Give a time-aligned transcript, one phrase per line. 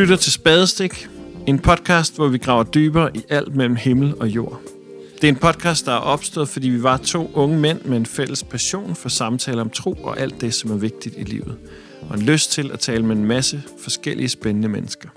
[0.00, 1.08] lytter til Spadestik,
[1.46, 4.60] en podcast, hvor vi graver dybere i alt mellem himmel og jord.
[5.14, 8.06] Det er en podcast, der er opstået, fordi vi var to unge mænd med en
[8.06, 11.58] fælles passion for samtaler om tro og alt det, som er vigtigt i livet.
[12.08, 15.08] Og en lyst til at tale med en masse forskellige spændende mennesker.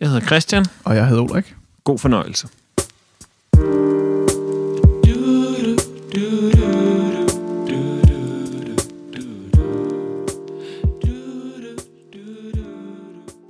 [0.00, 0.64] Jeg hedder Christian.
[0.84, 1.54] Og jeg hedder Ulrik.
[1.84, 2.48] God fornøjelse.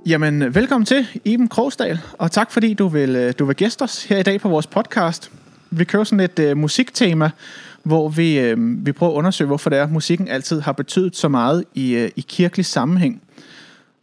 [0.05, 4.03] Jamen, velkommen til, Iben Krogsdal, og tak fordi du vil, øh, du vil gæste os
[4.03, 5.31] her i dag på vores podcast.
[5.69, 7.29] Vi kører sådan et uh, musiktema,
[7.83, 11.15] hvor vi, uh, vi prøver at undersøge, hvorfor det er, at musikken altid har betydet
[11.15, 13.21] så meget i, uh, i kirkelig sammenhæng.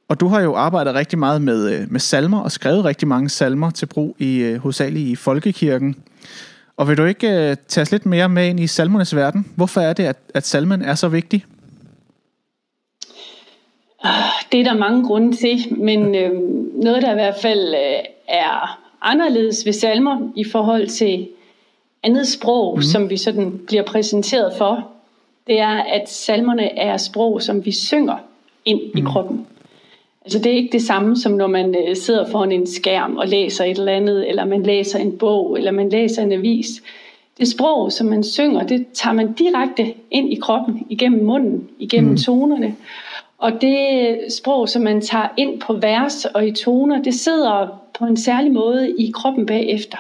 [0.09, 3.28] Og du har jo arbejdet rigtig meget med, uh, med salmer og skrevet rigtig mange
[3.28, 5.96] salmer til brug i uh, hovedsageligt i folkekirken.
[6.76, 9.46] Og vil du ikke uh, tage os lidt mere med ind i salmernes verden?
[9.56, 11.45] Hvorfor er det, at, at salmen er så vigtig?
[14.52, 16.30] Det er der mange grunde til, men øh,
[16.82, 21.29] noget, der i hvert fald øh, er anderledes ved salmer i forhold til
[22.02, 22.82] andet sprog, mm.
[22.82, 24.88] som vi sådan bliver præsenteret for,
[25.46, 28.16] det er, at salmerne er sprog, som vi synger
[28.65, 28.98] ind mm.
[28.98, 29.46] i kroppen.
[30.24, 33.28] Altså det er ikke det samme som når man øh, sidder foran en skærm og
[33.28, 36.82] læser et eller andet, eller man læser en bog, eller man læser en avis.
[37.38, 42.10] Det sprog, som man synger, det tager man direkte ind i kroppen, igennem munden, igennem
[42.10, 42.16] mm.
[42.16, 42.76] tonerne.
[43.41, 48.05] Og det sprog, som man tager ind på vers og i toner, det sidder på
[48.05, 49.99] en særlig måde i kroppen bagefter.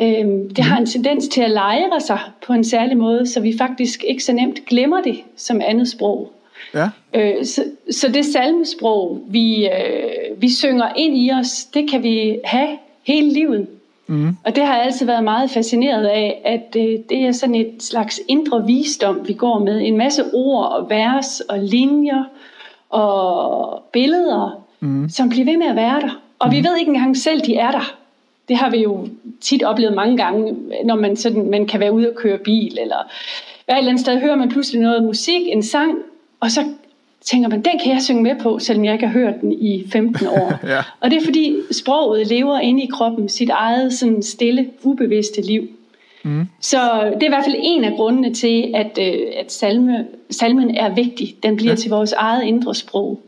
[0.00, 3.58] Øhm, det har en tendens til at lejre sig på en særlig måde, så vi
[3.58, 6.32] faktisk ikke så nemt glemmer det som andet sprog.
[6.74, 6.88] Ja.
[7.14, 12.38] Øh, så, så det salmesprog, vi, øh, vi synger ind i os, det kan vi
[12.44, 13.66] have hele livet.
[14.06, 14.36] Mm.
[14.44, 17.74] Og det har jeg altid været meget fascineret af, at øh, det er sådan et
[17.80, 19.80] slags indre visdom, vi går med.
[19.80, 22.24] En masse ord og vers og linjer
[22.90, 25.08] og billeder, mm.
[25.08, 26.20] som bliver ved med at være der.
[26.38, 26.52] Og mm.
[26.54, 27.94] vi ved ikke engang selv, de er der.
[28.48, 29.08] Det har vi jo
[29.40, 32.96] tit oplevet mange gange, når man, sådan, man kan være ude og køre bil, eller
[33.68, 35.94] et eller andet sted hører man pludselig noget musik, en sang,
[36.40, 36.64] og så
[37.24, 39.84] tænker man, den kan jeg synge med på, selvom jeg ikke har hørt den i
[39.92, 40.52] 15 år.
[40.72, 40.82] ja.
[41.00, 45.68] Og det er fordi sproget lever inde i kroppen sit eget sådan stille, ubevidste liv.
[46.26, 46.46] Mm.
[46.60, 46.78] Så
[47.14, 50.94] det er i hvert fald en af grundene til, at, øh, at salme, salmen er
[50.94, 51.36] vigtig.
[51.42, 51.76] Den bliver ja.
[51.76, 53.20] til vores eget indre sprog.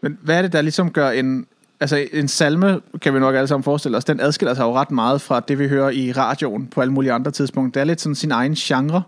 [0.00, 1.46] Men hvad er det, der ligesom gør en...
[1.80, 4.90] Altså en salme, kan vi nok alle sammen forestille os, den adskiller sig jo ret
[4.90, 7.80] meget fra det, vi hører i radioen på alle mulige andre tidspunkter.
[7.80, 9.02] Det er lidt sådan sin egen genre.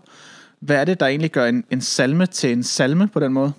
[0.59, 3.51] Hvad er det, der egentlig gør en, en salme til en salme på den måde?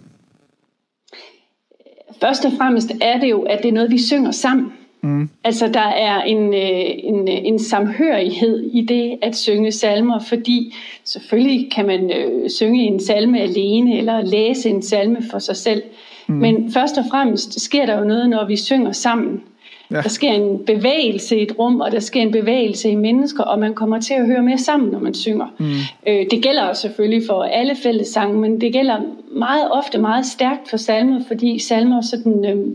[2.21, 4.73] Først og fremmest er det jo, at det er noget, vi synger sammen.
[5.03, 5.29] Mm.
[5.45, 10.75] Altså der er en, øh, en, en samhørighed i det at synge salmer, fordi
[11.05, 15.83] selvfølgelig kan man øh, synge en salme alene eller læse en salme for sig selv.
[16.27, 16.35] Mm.
[16.35, 19.43] Men først og fremmest sker der jo noget, når vi synger sammen.
[19.91, 20.01] Ja.
[20.01, 23.59] Der sker en bevægelse i et rum, og der sker en bevægelse i mennesker, og
[23.59, 25.47] man kommer til at høre mere sammen, når man synger.
[25.59, 25.65] Mm.
[26.07, 28.97] Øh, det gælder selvfølgelig for alle fællessange, men det gælder
[29.33, 32.45] meget ofte meget stærkt for salmer, fordi salmer sådan...
[32.45, 32.67] Øh,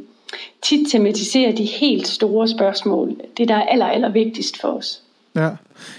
[0.61, 3.15] tit tematiserer de helt store spørgsmål.
[3.37, 5.01] Det, der er aller, aller vigtigst for os.
[5.35, 5.49] Ja.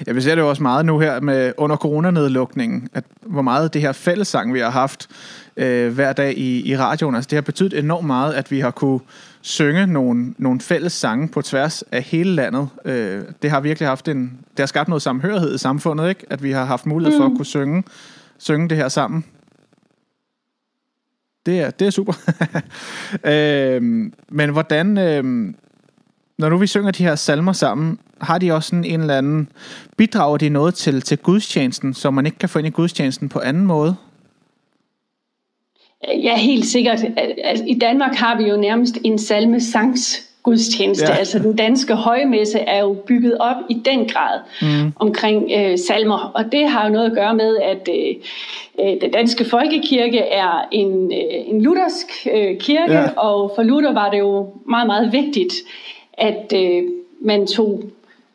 [0.07, 3.75] ja, vi ser det jo også meget nu her med under coronanedlukningen, at hvor meget
[3.75, 5.09] det her fællessang, vi har haft
[5.57, 8.71] øh, hver dag i, i radioen, altså det har betydet enormt meget, at vi har
[8.71, 9.01] kunne
[9.43, 12.69] synge nogle, nogle fælles sange på tværs af hele landet.
[12.85, 16.27] Øh, det har virkelig haft en, det har skabt noget samhørighed i samfundet, ikke?
[16.31, 17.37] At vi har haft mulighed for at mm.
[17.37, 17.85] kunne synge,
[18.39, 19.25] synge det her sammen.
[21.47, 22.13] Det er, det er super.
[23.33, 25.55] øhm, men hvordan, øhm,
[26.39, 29.49] når nu vi synger de her salmer sammen, har de også sådan en eller anden,
[29.97, 33.39] bidrager de noget til, til gudstjenesten, som man ikke kan få ind i gudstjenesten på
[33.39, 33.97] anden måde?
[36.09, 37.05] Ja, helt sikkert.
[37.45, 41.07] Altså, I Danmark har vi jo nærmest en salmesangs gudstjeneste.
[41.09, 41.19] Ja.
[41.19, 44.93] Altså den danske højmesse er jo bygget op i den grad mm.
[44.97, 48.15] omkring øh, salmer, og det har jo noget at gøre med, at øh,
[48.79, 53.09] den danske folkekirke er en, øh, en luthersk øh, kirke, ja.
[53.17, 55.55] og for Luther var det jo meget, meget vigtigt,
[56.13, 56.83] at øh,
[57.21, 57.83] man tog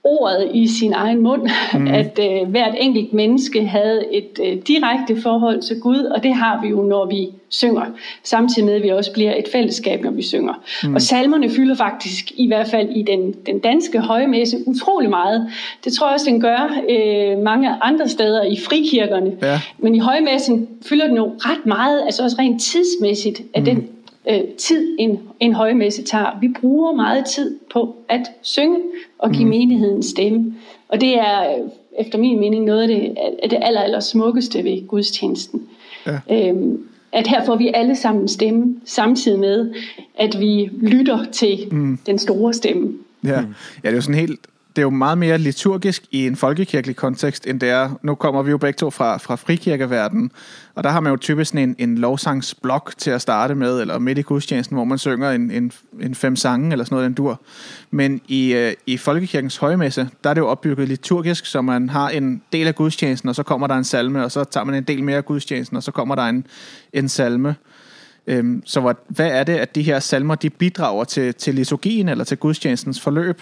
[0.04, 1.88] ordet i sin egen mund, mm.
[1.88, 6.62] at øh, hvert enkelt menneske havde et øh, direkte forhold til Gud, og det har
[6.62, 7.86] vi jo, når vi synger,
[8.24, 10.54] samtidig med, at vi også bliver et fællesskab, når vi synger.
[10.84, 10.96] Mm.
[10.96, 15.52] Og salmerne fylder faktisk, i hvert fald i den, den danske højmesse, utrolig meget.
[15.86, 19.38] Det tror jeg også, den gør øh, mange andre steder i frikirkerne.
[19.42, 19.62] Ja.
[19.78, 23.66] Men i højmessen fylder den jo ret meget, altså også rent tidsmæssigt, at mm.
[23.66, 23.88] den
[24.30, 26.40] øh, tid, en, en højmesse tager.
[26.42, 28.80] Vi bruger meget tid på at synge
[29.18, 29.50] og give mm.
[29.50, 30.56] menigheden stemme.
[30.88, 31.70] Og det er øh,
[32.00, 35.62] efter min mening noget af det, af det aller, aller smukkeste ved gudstjenesten.
[36.08, 36.50] Ja.
[36.50, 39.74] Øhm, at her får vi alle sammen stemme, samtidig med,
[40.16, 41.98] at vi lytter til mm.
[42.06, 42.94] den store stemme.
[43.24, 43.42] Ja.
[43.42, 43.48] Mm.
[43.84, 44.40] ja, det er jo sådan helt
[44.76, 47.90] det er jo meget mere liturgisk i en folkekirkelig kontekst, end det er.
[48.04, 50.32] Nu kommer vi jo begge to fra, fra frikirkeverdenen,
[50.76, 54.18] og der har man jo typisk en, en lovsangsblok til at starte med, eller midt
[54.18, 55.72] i gudstjenesten, hvor man synger en, en,
[56.02, 57.42] en fem sange, eller sådan noget, den dur.
[57.92, 62.10] Men i, øh, i folkekirkens højmesse, der er det jo opbygget liturgisk, så man har
[62.10, 64.84] en del af gudstjenesten, og så kommer der en salme, og så tager man en
[64.84, 66.46] del mere af gudstjenesten, og så kommer der en,
[66.94, 67.56] en salme.
[68.28, 72.10] Øhm, så hvad, hvad er det, at de her salmer, de bidrager til, til liturgien,
[72.10, 73.42] eller til gudstjenestens forløb?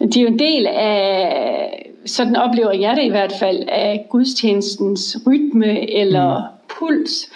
[0.00, 5.16] De er jo en del af, sådan oplever jeg det i hvert fald, af gudstjenestens
[5.26, 6.44] rytme eller mm.
[6.68, 7.30] puls.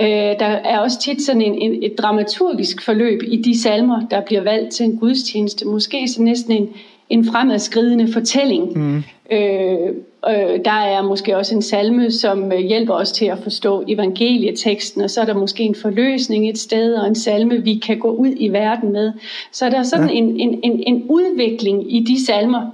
[0.00, 4.20] Øh, der er også tit sådan en, en, et dramaturgisk forløb i de salmer, der
[4.20, 5.68] bliver valgt til en gudstjeneste.
[5.68, 6.68] Måske så næsten en,
[7.10, 8.78] en fremadskridende fortælling.
[8.78, 9.04] Mm.
[9.30, 9.88] Øh,
[10.28, 15.02] øh, der er måske også en salme, som øh, hjælper os til at forstå evangelieteksten,
[15.02, 18.10] og så er der måske en forløsning et sted, og en salme, vi kan gå
[18.10, 19.12] ud i verden med.
[19.52, 20.14] Så der er sådan ja.
[20.14, 22.70] en, en, en, en udvikling i de salmer,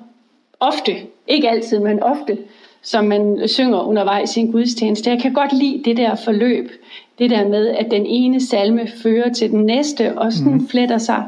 [0.60, 0.92] ofte,
[1.28, 2.38] ikke altid, men ofte,
[2.82, 5.10] som man synger undervejs i en gudstjeneste.
[5.10, 6.70] Jeg kan godt lide det der forløb,
[7.18, 10.68] det der med, at den ene salme fører til den næste, og sådan mm.
[10.68, 11.24] fletter sig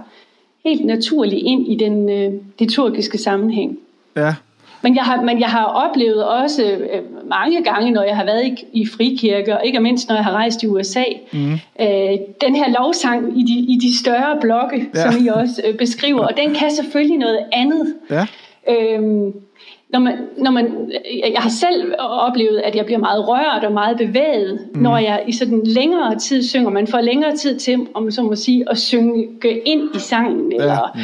[0.64, 3.78] helt naturligt ind i den øh, liturgiske sammenhæng.
[4.16, 4.34] Ja.
[4.82, 8.44] Men jeg har, men jeg har oplevet også øh, mange gange, når jeg har været
[8.44, 11.52] i, i frikirker, og ikke mindst når jeg har rejst i USA, mm.
[11.52, 15.10] øh, den her lovsang i de, i de større blokke, ja.
[15.10, 17.94] som I også øh, beskriver, og den kan selvfølgelig noget andet.
[18.10, 18.26] Ja.
[18.68, 19.32] Øhm,
[19.92, 20.92] når man, når man,
[21.34, 24.82] jeg har selv oplevet, at jeg bliver meget rørt og meget bevæget, mm.
[24.82, 26.70] når jeg i sådan længere tid synger.
[26.70, 29.28] Man får længere tid til, om så må sige, at synge
[29.64, 30.56] ind i sangen, ja.
[30.56, 30.98] eller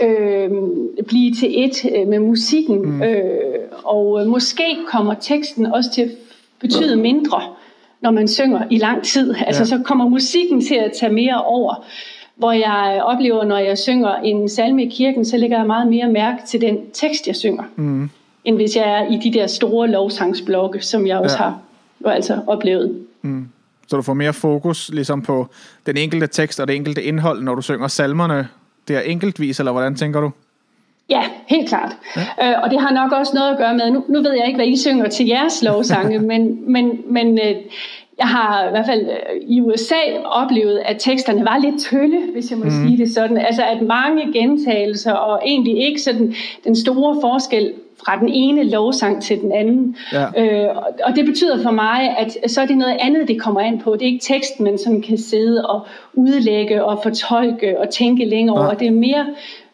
[0.00, 0.06] mm.
[0.06, 2.82] øh, blive til et øh, med musikken.
[2.82, 3.02] Mm.
[3.02, 3.24] Øh,
[3.84, 6.10] og øh, måske kommer teksten også til at
[6.60, 7.42] betyde mindre,
[8.00, 9.34] når man synger i lang tid.
[9.46, 9.66] Altså ja.
[9.66, 11.84] så kommer musikken til at tage mere over
[12.36, 16.08] hvor jeg oplever, når jeg synger en salme i kirken, så lægger jeg meget mere
[16.08, 17.62] mærke til den tekst, jeg synger.
[17.76, 18.10] Mm
[18.46, 21.42] end hvis jeg er i de der store lovsangsblokke, som jeg også ja.
[21.42, 21.58] har
[22.04, 23.06] jo altså oplevet.
[23.22, 23.48] Mm.
[23.88, 25.46] Så du får mere fokus ligesom på
[25.86, 28.48] den enkelte tekst og det enkelte indhold, når du synger salmerne
[28.88, 30.30] der enkeltvis, eller hvordan tænker du?
[31.10, 31.96] Ja, helt klart.
[32.16, 32.50] Ja.
[32.50, 34.56] Øh, og det har nok også noget at gøre med, nu, nu ved jeg ikke,
[34.56, 37.54] hvad I synger til jeres lovsange, men, men, men øh,
[38.18, 42.50] jeg har i hvert fald øh, i USA oplevet, at teksterne var lidt tølle, hvis
[42.50, 42.70] jeg må mm.
[42.70, 43.38] sige det sådan.
[43.38, 46.34] Altså at mange gentagelser, og egentlig ikke sådan
[46.64, 47.72] den store forskel
[48.04, 49.96] fra den ene lovsang til den anden.
[50.12, 50.26] Ja.
[50.36, 53.80] Øh, og det betyder for mig, at så er det noget andet, det kommer an
[53.80, 53.92] på.
[53.92, 58.60] Det er ikke teksten, man sådan kan sidde og udlægge og fortolke og tænke længere
[58.60, 58.66] ja.
[58.66, 58.74] over.
[58.74, 59.26] Det er mere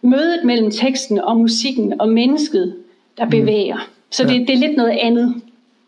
[0.02, 2.76] mødet mellem teksten og musikken og mennesket,
[3.18, 3.30] der mm.
[3.30, 3.88] bevæger.
[4.10, 4.32] Så ja.
[4.32, 5.34] det, det er lidt noget andet.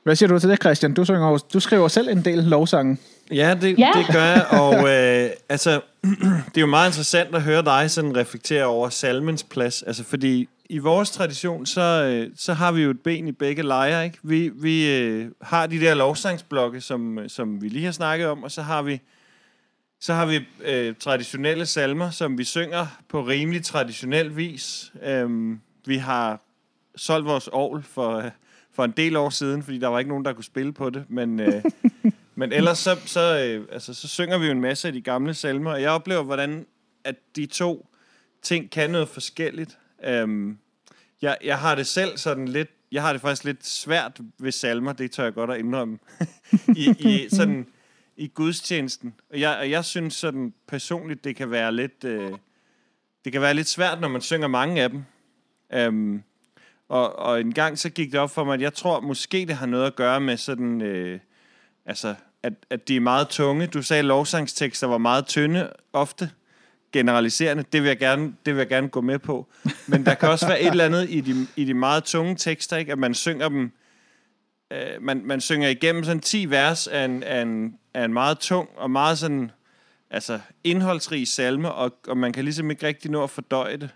[0.03, 0.95] Hvad siger du til det, Christian?
[0.95, 2.97] Du, synger, du skriver selv en del lovsange.
[3.31, 3.91] Ja, det, ja.
[3.95, 5.81] det gør jeg, og øh, altså,
[6.49, 10.49] det er jo meget interessant at høre dig sådan reflektere over salmens plads, altså fordi
[10.71, 14.19] i vores tradition, så, øh, så har vi jo et ben i begge lejre, ikke?
[14.23, 18.51] Vi, vi øh, har de der lovsangsblokke, som, som vi lige har snakket om, og
[18.51, 19.01] så har vi
[20.01, 24.93] så har vi øh, traditionelle salmer, som vi synger på rimelig traditionel vis.
[25.03, 26.41] Øhm, vi har
[26.97, 28.31] solgt vores ovl for,
[28.73, 31.05] for en del år siden, fordi der var ikke nogen, der kunne spille på det.
[31.09, 31.63] Men, øh,
[32.35, 35.35] men ellers så, så, øh, altså, så synger vi jo en masse af de gamle
[35.35, 36.67] salmer, og jeg oplever, hvordan
[37.05, 37.89] at de to
[38.43, 39.79] ting kan noget forskelligt.
[40.07, 40.59] Øhm,
[41.23, 44.93] jeg, jeg har det selv sådan lidt, jeg har det faktisk lidt svært ved salmer,
[44.93, 45.99] det tør jeg godt at indrømme,
[46.77, 47.67] I, i, sådan,
[48.17, 49.15] i gudstjenesten.
[49.31, 52.33] Og jeg, og jeg synes sådan personligt, det kan være lidt, øh,
[53.25, 55.05] det kan være lidt svært, når man synger mange af dem.
[55.73, 56.23] Øhm,
[56.89, 59.57] og, og en gang så gik det op for mig, at jeg tror måske det
[59.57, 61.21] har noget at gøre med sådan, øh,
[61.87, 63.67] altså, at, at de er meget tunge.
[63.67, 66.31] Du sagde, at lovsangstekster var meget tynde ofte
[66.95, 69.47] generaliserende, det vil jeg gerne, det vil jeg gerne gå med på.
[69.87, 72.77] Men der kan også være et eller andet i de, i de meget tunge tekster,
[72.77, 72.93] ikke?
[72.93, 73.73] at man synger dem,
[74.73, 78.39] øh, man, man synger igennem sådan 10 vers af en, af, en, af en meget
[78.39, 79.51] tung og meget sådan,
[80.11, 83.91] altså indholdsrig salme, og, og man kan ligesom ikke rigtig nå at fordøje det.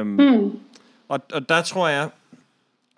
[0.00, 0.50] Um, mm.
[1.08, 2.10] og, og der tror jeg,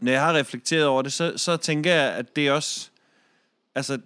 [0.01, 2.91] når jeg har reflekteret over det, så, så tænker jeg, at det også,
[3.75, 3.99] altså,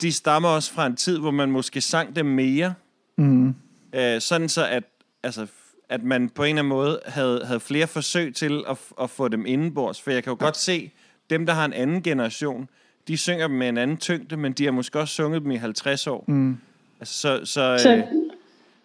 [0.00, 2.74] de stammer også fra en tid, hvor man måske sang dem mere,
[3.16, 3.54] mm.
[3.94, 4.84] Øh, sådan så, at,
[5.22, 5.46] altså,
[5.88, 9.28] at man på en eller anden måde havde, havde flere forsøg til at, at få
[9.28, 10.00] dem indenbords.
[10.00, 10.90] For jeg kan jo godt se,
[11.30, 12.68] dem, der har en anden generation,
[13.08, 15.56] de synger dem med en anden tyngde, men de har måske også sunget dem i
[15.56, 16.24] 50 år.
[16.28, 16.56] Mm.
[17.00, 17.96] Altså, så, så, så.
[17.96, 18.02] Øh,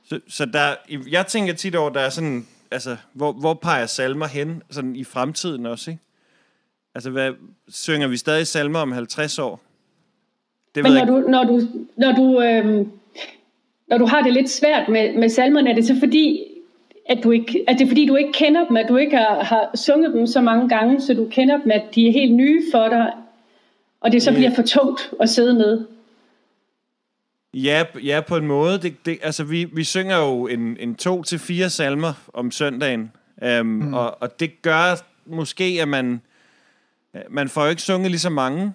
[0.04, 0.76] så, så der,
[1.10, 5.04] jeg tænker tit over, der er sådan, altså, hvor, hvor peger salmer hen sådan i
[5.04, 6.04] fremtiden også, ikke?
[6.96, 7.34] Altså, hvad,
[7.68, 9.62] synger vi stadig salmer om 50 år?
[10.76, 12.88] Det Men ved når jeg du, når du, når du, øh,
[13.90, 16.44] når du har det lidt svært med, med salmerne, er det så fordi,
[17.06, 19.44] at, du ikke, at det er fordi, du ikke kender dem, at du ikke har,
[19.44, 22.64] har sunget dem så mange gange, så du kender dem, at de er helt nye
[22.74, 23.14] for dig,
[24.02, 25.86] og det så bliver for tungt at sidde med?
[27.54, 28.80] Ja, ja på en måde.
[28.80, 33.12] Det, det, altså, vi, vi synger jo en, en to til fire salmer om søndagen,
[33.60, 33.94] um, mm.
[33.94, 36.22] og, og det gør måske, at man,
[37.30, 38.74] man får jo ikke sunget lige så mange,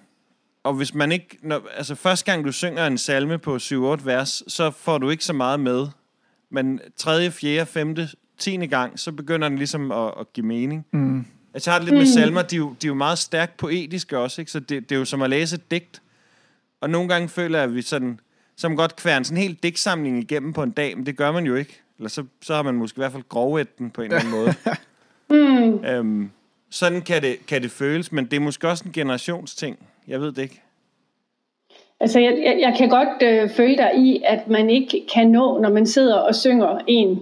[0.65, 4.43] og hvis man ikke, når, altså første gang du synger en salme på 7-8 vers,
[4.47, 5.87] så får du ikke så meget med,
[6.49, 10.85] men tredje, fjerde, femte, tiende gang, så begynder den ligesom at, at give mening.
[10.91, 11.25] Mm.
[11.53, 13.57] Altså, jeg har det lidt med salmer, de er jo, de er jo meget stærkt
[13.57, 14.51] poetiske også, ikke?
[14.51, 16.01] så det, det er jo som at læse et digt.
[16.81, 18.19] Og nogle gange føler jeg, at vi sådan,
[18.55, 21.31] så man godt kværne sådan en hel digtsamling igennem på en dag, men det gør
[21.31, 21.81] man jo ikke.
[21.97, 24.31] Eller så, så har man måske i hvert fald grovet den på en eller anden
[24.31, 24.53] måde.
[25.29, 25.85] Mm.
[25.85, 26.31] øhm,
[26.75, 29.79] sådan kan det, kan det føles, men det er måske også en generationsting.
[30.07, 30.61] Jeg ved det ikke.
[31.99, 35.59] Altså, jeg, jeg, jeg kan godt øh, følge dig i, at man ikke kan nå,
[35.61, 37.19] når man sidder og synger en,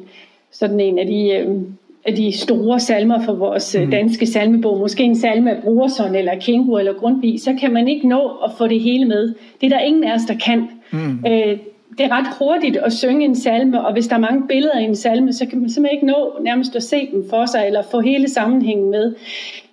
[0.52, 1.62] sådan en af de, øh,
[2.06, 3.92] af de store salmer for vores mm.
[3.92, 8.08] danske salmebog, måske en salme af Brorson eller Kingo eller Grundtvig, så kan man ikke
[8.08, 9.34] nå at få det hele med.
[9.62, 10.70] Det er der ingen af os, der kan.
[10.92, 11.26] Mm.
[11.28, 11.58] Øh,
[11.98, 14.84] det er ret hurtigt at synge en salme, og hvis der er mange billeder i
[14.84, 17.82] en salme, så kan man simpelthen ikke nå nærmest at se dem for sig, eller
[17.92, 19.16] få hele sammenhængen med.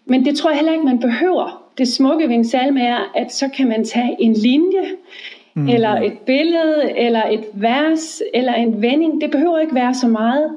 [0.07, 1.63] Men det tror jeg heller ikke, man behøver.
[1.79, 4.87] Det smukke ved en salme er, at så kan man tage en linje,
[5.55, 5.69] mm.
[5.69, 9.21] eller et billede, eller et vers, eller en vending.
[9.21, 10.51] Det behøver ikke være så meget.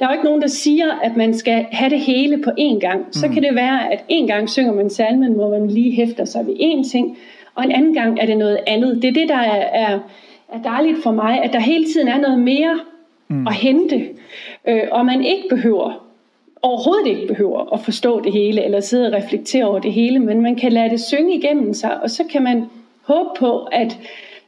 [0.00, 2.78] Der er jo ikke nogen, der siger, at man skal have det hele på én
[2.78, 3.06] gang.
[3.10, 6.46] Så kan det være, at en gang synger man salmen, hvor man lige hæfter sig
[6.46, 7.18] ved én ting,
[7.54, 9.02] og en anden gang er det noget andet.
[9.02, 9.98] Det er det, der er, er,
[10.54, 12.80] er dejligt for mig, at der hele tiden er noget mere
[13.28, 13.46] mm.
[13.46, 14.08] at hente,
[14.68, 16.04] øh, og man ikke behøver
[16.64, 20.40] overhovedet ikke behøver at forstå det hele, eller sidde og reflektere over det hele, men
[20.40, 22.64] man kan lade det synge igennem sig, og så kan man
[23.02, 23.98] håbe på, at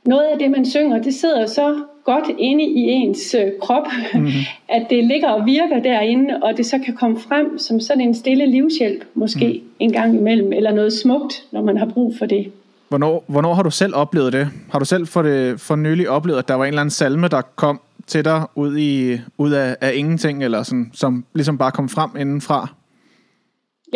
[0.05, 4.31] noget af det, man synger, det sidder så godt inde i ens øh, krop, mm-hmm.
[4.77, 8.15] at det ligger og virker derinde, og det så kan komme frem som sådan en
[8.15, 9.71] stille livshjælp, måske mm.
[9.79, 12.53] en gang imellem, eller noget smukt, når man har brug for det.
[12.89, 14.51] Hvornår, hvornår har du selv oplevet det?
[14.71, 17.29] Har du selv for, det, for nylig oplevet, at der var en eller anden salme,
[17.29, 21.73] der kom til dig ud, i, ud af, af ingenting, eller sådan, som ligesom bare
[21.73, 22.69] kom frem indenfra?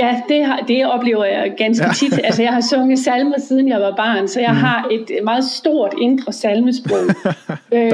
[0.00, 1.92] Ja, det, har, det oplever jeg ganske ja.
[1.92, 2.21] tit.
[2.25, 4.57] Altså, jeg har sunget salmer, siden jeg var barn, så jeg mm.
[4.57, 6.99] har et meget stort indre salmesprog.
[7.75, 7.92] øh,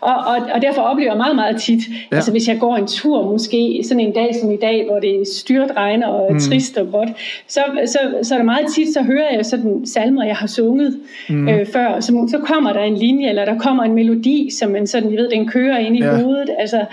[0.00, 2.16] og, og, og derfor oplever jeg meget, meget tit, ja.
[2.16, 5.28] altså hvis jeg går en tur, måske sådan en dag som i dag, hvor det
[5.28, 6.40] styrt regner og mm.
[6.40, 7.08] trist og godt,
[7.48, 11.00] så, så, så er det meget tit, så hører jeg sådan salmer, jeg har sunget
[11.28, 11.48] mm.
[11.48, 12.00] øh, før.
[12.00, 15.18] Så, så kommer der en linje, eller der kommer en melodi, som man sådan, jeg
[15.18, 16.20] ved, den kører ind i ja.
[16.20, 16.50] hovedet.
[16.58, 16.84] Altså,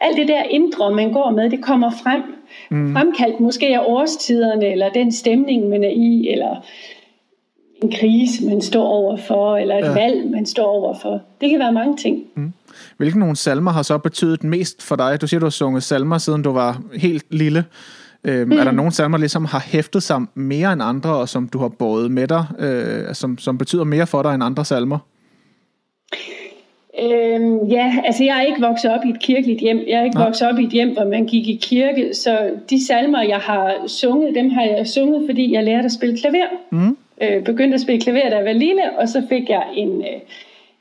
[0.00, 2.22] alt det der indre, man går med, det kommer frem
[2.72, 2.92] mm.
[2.92, 6.64] fremkaldt måske af årstiderne, eller den stemning, man er i, eller
[7.82, 9.92] en krise, man står overfor, eller et ja.
[9.92, 11.20] valg, man står overfor.
[11.40, 12.22] Det kan være mange ting.
[12.34, 12.52] Mm.
[12.96, 15.20] Hvilke nogle salmer har så betydet mest for dig?
[15.20, 17.64] Du siger, du har sunget salmer, siden du var helt lille.
[18.24, 18.58] Øhm, mm.
[18.58, 21.58] Er der nogle salmer, der ligesom har hæftet sig mere end andre, og som du
[21.58, 24.98] har båret med dig, øh, som, som betyder mere for dig end andre salmer?
[27.00, 29.84] Øhm, ja, altså jeg er ikke vokset op i et kirkeligt hjem.
[29.86, 30.24] Jeg er ikke Nej.
[30.24, 32.14] vokset op i et hjem, hvor man gik i kirke.
[32.14, 36.18] Så de salmer, jeg har sunget, dem har jeg sunget, fordi jeg lærte at spille
[36.18, 36.46] klaver.
[36.70, 36.96] Mm.
[37.22, 40.20] Øh, begyndte at spille klaver, da jeg var lille, og så fik jeg en, øh,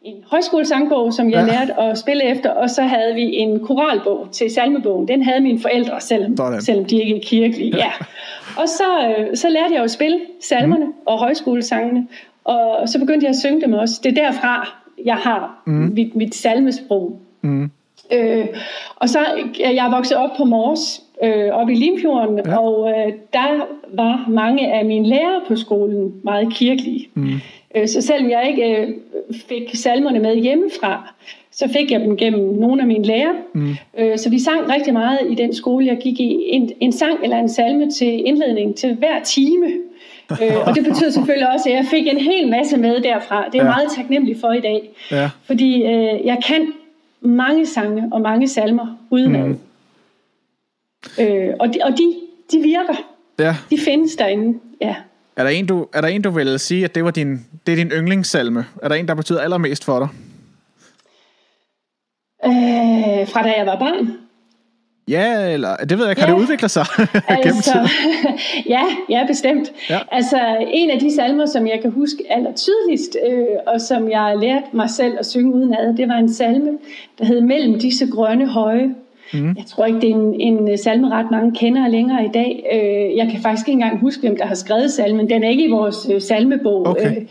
[0.03, 1.53] en højskolesangbog, som jeg ja.
[1.53, 5.07] lærte at spille efter, og så havde vi en koralbog til salmebogen.
[5.07, 7.77] Den havde mine forældre, selvom, selvom de ikke er kirkelige.
[7.77, 7.91] Ja.
[8.57, 10.93] Og så, øh, så lærte jeg jo at spille salmerne mm.
[11.05, 12.07] og højskolesangene,
[12.43, 14.01] og så begyndte jeg at synge dem også.
[14.03, 15.73] Det er derfra, jeg har mm.
[15.73, 17.19] mit, mit salmesprog.
[17.41, 17.71] Mm.
[18.13, 18.45] Øh,
[18.95, 19.19] og så
[19.59, 22.57] jeg er vokset op på Mors, øh, op i Limfjorden, ja.
[22.57, 27.07] og øh, der var mange af mine lærere på skolen meget kirkelige.
[27.13, 27.29] Mm.
[27.75, 28.87] Øh, så selvom jeg ikke øh,
[29.47, 31.13] fik salmerne med hjemmefra,
[31.51, 33.35] så fik jeg dem gennem nogle af mine lærere.
[33.53, 33.75] Mm.
[33.97, 36.37] Øh, så vi sang rigtig meget i den skole, jeg gik i.
[36.47, 39.67] En, en sang eller en salme til indledning til hver time
[40.31, 43.45] øh, og det betyder selvfølgelig også, at jeg fik en hel masse med derfra.
[43.45, 43.75] Det er jeg ja.
[43.75, 44.89] meget taknemmelig for i dag.
[45.11, 45.29] Ja.
[45.43, 46.73] Fordi øh, jeg kan
[47.21, 49.47] mange sange og mange salmer udenad.
[49.47, 49.59] Mm.
[51.19, 52.15] Øh, og de, og de,
[52.51, 52.95] de virker.
[53.39, 53.55] Ja.
[53.69, 54.59] De findes derinde.
[54.81, 54.95] Ja.
[55.35, 57.71] Er der, en, du, er der en, du vil sige, at det var din, det
[57.71, 58.65] er din yndlingssalme?
[58.81, 60.07] Er der en, der betyder allermest for dig?
[62.45, 64.17] Øh, fra da jeg var barn?
[65.11, 66.33] Ja, eller det ved jeg, kan ja.
[66.33, 66.85] det udvikle sig
[67.27, 67.89] altså,
[68.75, 69.71] ja, ja, bestemt.
[69.89, 69.99] Ja.
[70.11, 70.37] Altså,
[70.73, 74.65] en af de salmer, som jeg kan huske aller tydeligst, øh, og som jeg lærte
[74.73, 76.77] mig selv at synge udenad, det var en salme,
[77.19, 78.95] der hed Mellem disse grønne høje.
[79.33, 79.47] Mm.
[79.57, 82.65] Jeg tror ikke, det er en, en salme ret mange kender længere i dag.
[82.73, 85.29] Øh, jeg kan faktisk ikke engang huske, hvem der har skrevet salmen.
[85.29, 86.87] Den er ikke i vores øh, salmebog.
[86.87, 87.17] Okay.
[87.17, 87.23] Øh,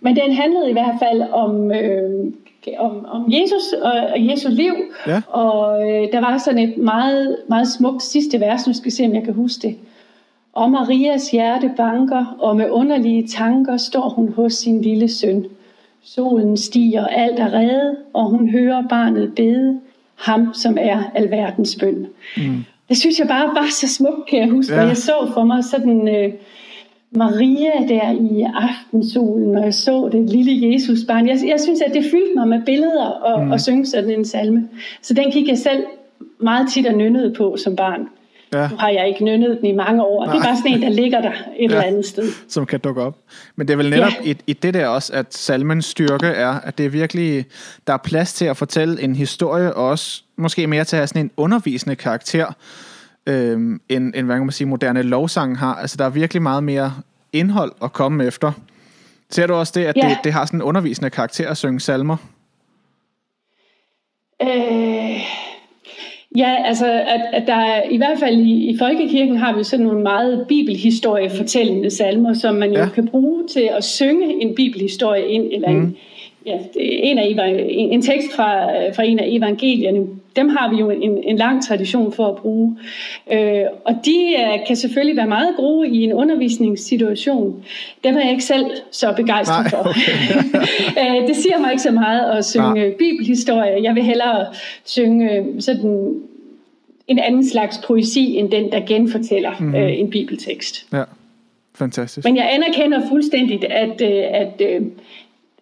[0.00, 1.72] men den handlede i hvert fald om...
[1.72, 2.32] Øh,
[2.78, 3.92] om, om Jesus og
[4.30, 4.74] Jesu liv,
[5.06, 5.20] Ja.
[5.28, 9.04] og øh, der var sådan et meget, meget smukt sidste vers, nu skal jeg se,
[9.04, 9.76] om jeg kan huske det.
[10.52, 15.46] Og Marias hjerte banker, og med underlige tanker står hun hos sin lille søn.
[16.04, 19.80] Solen stiger, alt er reddet, og hun hører barnet bede,
[20.14, 22.06] ham som er alverdens bøn.
[22.36, 22.64] Mm.
[22.88, 24.74] Det synes jeg bare var så smukt, kan jeg huske.
[24.74, 24.80] Ja.
[24.86, 26.32] Jeg så for mig sådan øh,
[27.16, 31.28] Maria der i aftensolen, og jeg så det lille Jesusbarn.
[31.28, 33.50] Jeg, jeg synes, at det fyldte mig med billeder og, mm.
[33.52, 34.68] og synge sådan en salme.
[35.02, 35.84] Så den gik jeg selv
[36.40, 38.00] meget tit og nynnede på som barn.
[38.54, 38.68] Ja.
[38.68, 40.24] Nu har jeg ikke nynnet den i mange år.
[40.24, 41.64] Det er bare sådan en, der ligger der et ja.
[41.64, 42.24] eller andet sted.
[42.48, 43.16] som kan dukke op.
[43.56, 44.30] Men det er vel netop Ja.
[44.30, 47.44] i, i det der også, at salmens styrke er, at det er virkelig,
[47.86, 51.06] der er plads til at fortælle en historie, og også måske mere til at have
[51.06, 52.46] sådan en undervisende karakter,
[53.26, 55.74] øhm, end, end hvad kan man sige, moderne lovsang har.
[55.74, 56.92] Altså der er virkelig meget mere
[57.32, 58.52] indhold at komme efter.
[59.30, 60.08] Ser du også det, at Ja.
[60.08, 62.16] det, det har sådan en undervisende karakter at synge salmer?
[64.42, 65.20] Øh,
[66.36, 69.86] ja, altså, at, at der er, i hvert fald i, i folkekirken har vi sådan
[69.86, 72.88] nogle meget bibelhistoriefortællende salmer, som man jo Ja.
[72.88, 75.76] kan bruge til at synge en bibelhistorie ind, eller mm.
[75.76, 75.96] en,
[76.46, 77.26] ja, en, af,
[77.68, 80.06] en, en tekst fra, fra en af evangelierne.
[80.36, 82.78] Dem har vi jo en, en lang tradition for at bruge.
[83.32, 87.64] Øh, og de øh, kan selvfølgelig være meget gode i en undervisningssituation.
[88.04, 89.88] Dem er jeg ikke selv så begejstret Nej, for.
[89.88, 90.12] okay.
[91.00, 92.94] Øh, det siger mig ikke så meget at synge Nej.
[92.98, 93.82] Bibelhistorie.
[93.82, 94.46] Jeg vil hellere
[94.84, 96.14] synge øh, sådan
[97.08, 99.62] en anden slags poesi, end den, der genfortæller Mhm.
[99.68, 99.80] mm-hmm.
[99.82, 100.86] øh, en bibeltekst.
[100.92, 101.02] Ja,
[101.74, 102.24] fantastisk.
[102.24, 104.82] Men jeg anerkender fuldstændigt, at, øh, at, øh,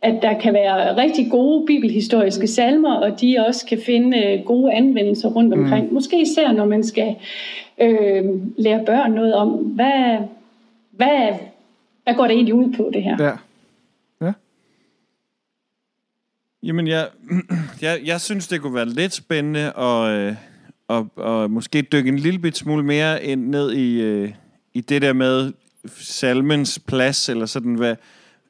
[0.04, 4.72] at der kan være rigtig gode bibelhistoriske salmer, og de også kan finde øh, gode
[4.72, 5.86] anvendelser rundt omkring.
[5.86, 5.94] Mm.
[5.94, 7.16] Måske især, når man skal
[7.80, 8.24] øh,
[8.58, 10.18] lære børn noget om, hvad,
[10.90, 11.32] hvad,
[12.02, 13.16] hvad går det egentlig ud på, det her?
[13.20, 13.32] Ja.
[14.26, 14.32] Ja.
[16.62, 17.08] Jamen, jeg,
[17.82, 20.34] jeg, jeg synes, det kunne være lidt spændende at, øh,
[20.88, 24.32] at, at måske dykke en lille bit smule mere ind ned i, øh,
[24.74, 25.52] i det der med
[25.86, 27.96] salmens plads, eller sådan, hvad,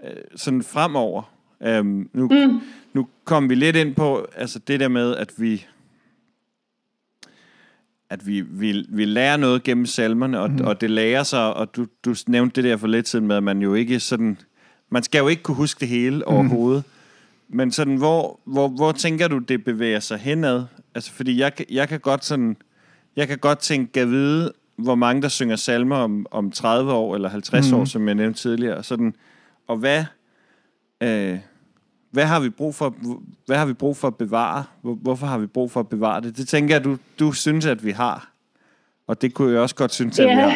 [0.05, 1.34] øh, sådan fremover.
[1.69, 2.61] Um, nu, mm.
[2.93, 5.67] nu kom vi lidt ind på altså det der med, at vi
[8.11, 10.61] at vi, vi, vi lærer noget gennem salmerne, og, mm.
[10.61, 13.43] og det lærer sig, og du, du nævnte det der for lidt siden med, at
[13.43, 14.39] man jo ikke sådan,
[14.91, 16.85] man skal jo ikke kunne huske det hele overhovedet.
[17.49, 20.65] Men sådan, hvor, hvor, hvor tænker du, det bevæger sig henad?
[20.95, 22.57] Altså, fordi jeg, jeg kan godt sådan,
[23.17, 27.15] jeg kan godt tænke, gav vide, hvor mange der synger salmer om, om 30 år
[27.15, 27.79] eller 50 mm.
[27.79, 28.77] år, som jeg nævnte tidligere.
[28.77, 29.15] Og Sådan,
[29.67, 30.05] og hvad,
[31.03, 31.39] øh,
[32.15, 32.95] hvad har vi brug for,
[33.47, 34.65] hvad har vi brug for at bevare?
[34.83, 36.37] Hvor, hvorfor har vi brug for at bevare det?
[36.37, 38.31] Det tænker jeg, du, du synes, at vi har.
[39.07, 40.53] Og det kunne jeg også godt synes, at vi har.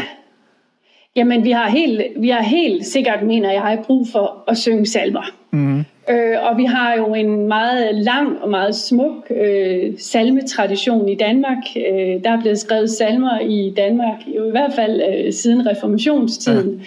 [1.16, 5.22] Jamen, vi har, helt, vi har helt sikkert, mener jeg, brug for at synge salmer.
[5.50, 5.78] Mm.
[6.10, 11.58] Øh, og vi har jo en meget lang og meget smuk øh, salmetradition i Danmark.
[11.76, 16.78] Øh, der er blevet skrevet salmer i Danmark, i hvert fald øh, siden reformationstiden.
[16.78, 16.84] Ja.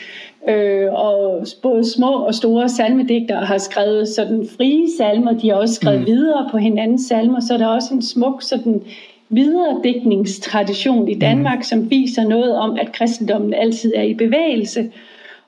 [0.50, 5.32] Øh, og både små og store salmedigtere har skrevet sådan frie salmer.
[5.32, 6.06] De har også skrevet mm.
[6.06, 8.82] videre på hinandens salmer, så der er også en smuk sådan
[9.30, 11.64] videredækningstradition i Danmark, mm.
[11.64, 14.92] som viser noget om, at kristendommen altid er i bevægelse,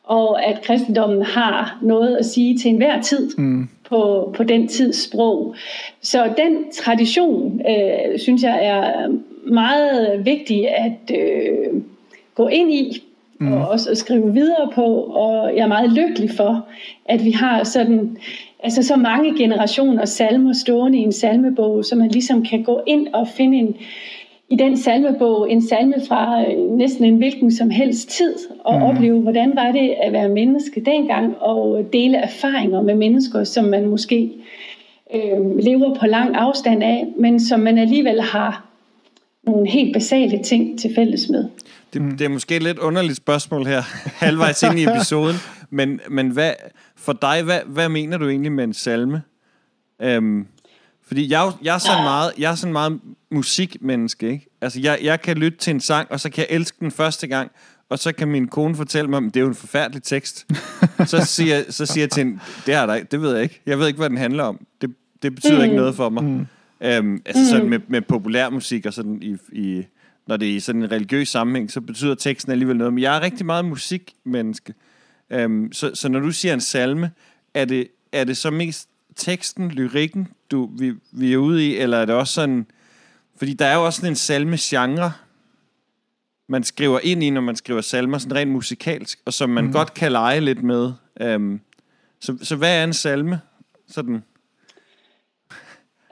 [0.04, 3.70] og at kristendommen har noget at sige til enhver tid mm.
[3.90, 5.56] på, på den tids sprog.
[6.02, 9.08] Så den tradition, øh, synes jeg, er
[9.44, 11.82] meget vigtig at øh,
[12.36, 13.04] gå ind i,
[13.44, 13.54] mm.
[13.54, 16.66] og også at skrive videre på, og jeg er meget lykkelig for,
[17.06, 18.18] at vi har sådan
[18.64, 23.08] altså så mange generationer salmer stående i en salmebog, så man ligesom kan gå ind
[23.14, 23.76] og finde en,
[24.50, 28.84] i den salmebog en salme fra øh, næsten en hvilken som helst tid, og mm.
[28.84, 33.88] opleve, hvordan var det at være menneske dengang, og dele erfaringer med mennesker, som man
[33.88, 34.32] måske
[35.14, 38.66] øh, lever på lang afstand af, men som man alligevel har
[39.44, 41.46] nogle helt basale ting til fælles med.
[41.94, 43.82] Det, det er måske et lidt underligt spørgsmål her,
[44.26, 45.36] halvvejs ind i episoden,
[45.70, 46.54] men, men hvad,
[46.96, 49.22] for dig, hvad, hvad mener du egentlig med en salme?
[50.02, 50.48] Øhm,
[51.08, 53.00] fordi jeg, er jeg, er sådan meget, jeg er sådan meget
[53.32, 54.50] musikmenneske, ikke?
[54.62, 57.28] Altså, jeg, jeg kan lytte til en sang, og så kan jeg elske den første
[57.28, 57.52] gang,
[57.90, 60.48] og så kan min kone fortælle mig, at det er jo en forfærdelig tekst.
[61.06, 63.62] så, siger, så siger jeg til hende, det, er der, ikke- det ved jeg ikke.
[63.66, 64.66] Jeg ved ikke, hvad den handler om.
[64.82, 64.90] Det,
[65.22, 65.64] det betyder mm.
[65.64, 66.24] ikke noget for mig.
[66.24, 66.46] Mm.
[66.82, 69.84] Øhm, altså sådan med, med populærmusik og sådan i, i,
[70.28, 72.94] når det er i sådan en religiøs sammenhæng, så betyder teksten alligevel noget.
[72.94, 74.74] Men jeg er rigtig meget musikmenneske.
[75.30, 77.12] Øhm, så, så når du siger en salme,
[77.54, 81.98] er det, er det så mest teksten, lyrikken, du, vi, vi er ude i, eller
[81.98, 82.66] er det også sådan
[83.38, 85.12] Fordi der er jo også sådan en salme-genre,
[86.48, 89.72] man skriver ind i, når man skriver salmer, sådan rent musikalsk, og som man mm.
[89.72, 90.92] godt kan lege lidt med.
[91.36, 91.62] Um,
[92.20, 93.42] så, så hvad er en salme?
[93.88, 94.24] Sådan.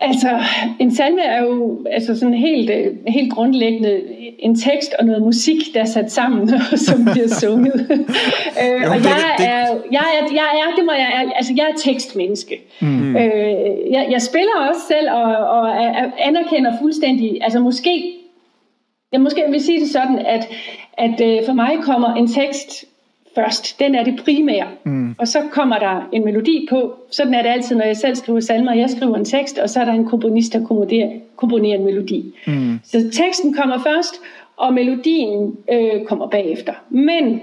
[0.02, 0.40] Altså,
[0.80, 4.02] en salme er jo altså sådan helt, øh, helt grundlæggende
[4.40, 6.50] en tekst og noget musik, der er sat sammen,
[6.88, 7.88] som bliver sunget.
[8.64, 12.62] øh, og jeg er, jeg er, jeg er, det må jeg, altså jeg er tekstmenneske.
[12.82, 13.16] Mm.
[13.16, 15.84] Øh, jeg, jeg spiller også selv og, og
[16.28, 18.18] anerkender fuldstændig, altså måske,
[19.12, 20.50] jeg måske vil sige det sådan, at,
[20.98, 22.86] at øh, for mig kommer en tekst
[23.36, 23.80] først.
[23.80, 24.68] Den er det primære.
[24.84, 25.16] Mm.
[25.18, 26.94] Og så kommer der en melodi på.
[27.12, 28.74] Sådan er det altid, når jeg selv skriver salmer.
[28.74, 32.34] Jeg skriver en tekst, og så er der en komponist, der komponerer, komponerer en melodi.
[32.48, 32.80] Mm.
[32.84, 34.22] Så teksten kommer først,
[34.58, 36.74] og melodien øh, kommer bagefter.
[36.90, 37.42] Men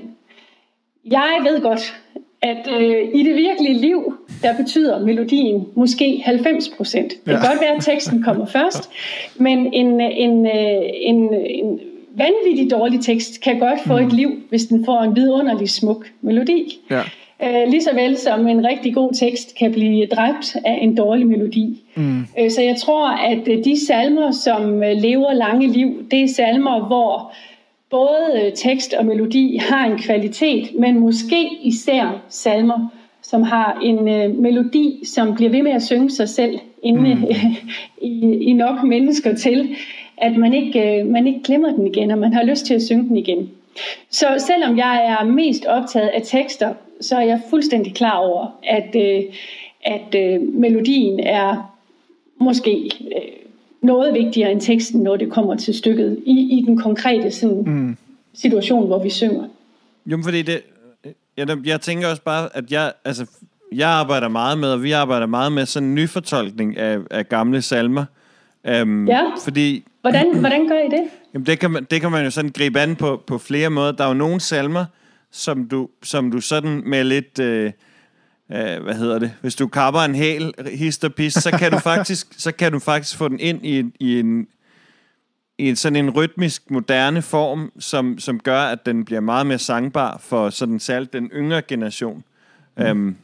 [1.04, 1.94] jeg ved godt,
[2.42, 7.10] at øh, i det virkelige liv, der betyder melodien måske 90 procent.
[7.10, 7.48] Det kan ja.
[7.48, 8.90] godt være, at teksten kommer først,
[9.36, 11.80] men en, en, øh, en, en
[12.18, 14.06] vanvittig dårlig tekst kan godt få mm.
[14.06, 16.78] et liv, hvis den får en vidunderlig smuk melodi.
[16.90, 17.02] Ja.
[17.42, 21.26] Øh, lige så vel som en rigtig god tekst kan blive dræbt af en dårlig
[21.26, 21.82] melodi.
[21.94, 22.26] Mm.
[22.38, 26.28] Øh, så jeg tror, at øh, de salmer, som øh, lever lange liv, det er
[26.28, 27.32] salmer, hvor
[27.90, 32.88] både tekst og melodi har en kvalitet, men måske især salmer,
[33.22, 37.24] som har en øh, melodi, som bliver ved med at synge sig selv inde mm.
[38.02, 39.68] i, i nok mennesker til,
[40.20, 42.82] at man ikke, øh, man ikke glemmer den igen, og man har lyst til at
[42.82, 43.50] synge den igen.
[44.10, 48.96] Så selvom jeg er mest optaget af tekster, så er jeg fuldstændig klar over, at,
[48.96, 49.22] øh,
[49.84, 51.74] at øh, melodien er
[52.40, 52.90] måske
[53.82, 57.96] noget vigtigere end teksten, når det kommer til stykket, i, i den konkrete sådan, mm.
[58.34, 59.44] situation, hvor vi synger.
[60.06, 60.62] Jo, fordi det,
[61.36, 63.26] jeg, jeg tænker også bare, at jeg, altså,
[63.72, 67.62] jeg arbejder meget med, og vi arbejder meget med sådan en nyfortolkning af, af gamle
[67.62, 68.04] salmer.
[68.68, 69.22] Um, ja.
[69.44, 71.10] Fordi Hvordan, hvordan gør I det?
[71.34, 73.92] Jamen, det kan, man, det kan man jo sådan gribe an på, på flere måder.
[73.92, 74.84] Der er jo nogle salmer,
[75.30, 77.38] som du, som du sådan med lidt...
[77.38, 77.72] Øh,
[78.52, 79.32] øh, hvad hedder det?
[79.40, 82.78] Hvis du kapper en hæl, hist og pis, så kan du faktisk, så kan du
[82.78, 84.46] faktisk få den ind i, i en
[85.58, 89.58] i en sådan en rytmisk, moderne form, som, som gør, at den bliver meget mere
[89.58, 92.24] sangbar for sådan særligt den yngre generation.
[92.76, 92.90] Mm.
[92.90, 93.16] Um,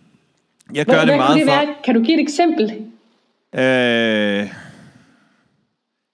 [0.74, 1.54] jeg gør hvad, det meget det for...
[1.54, 1.74] Være?
[1.84, 2.72] Kan du give et eksempel?
[3.54, 4.48] Øh,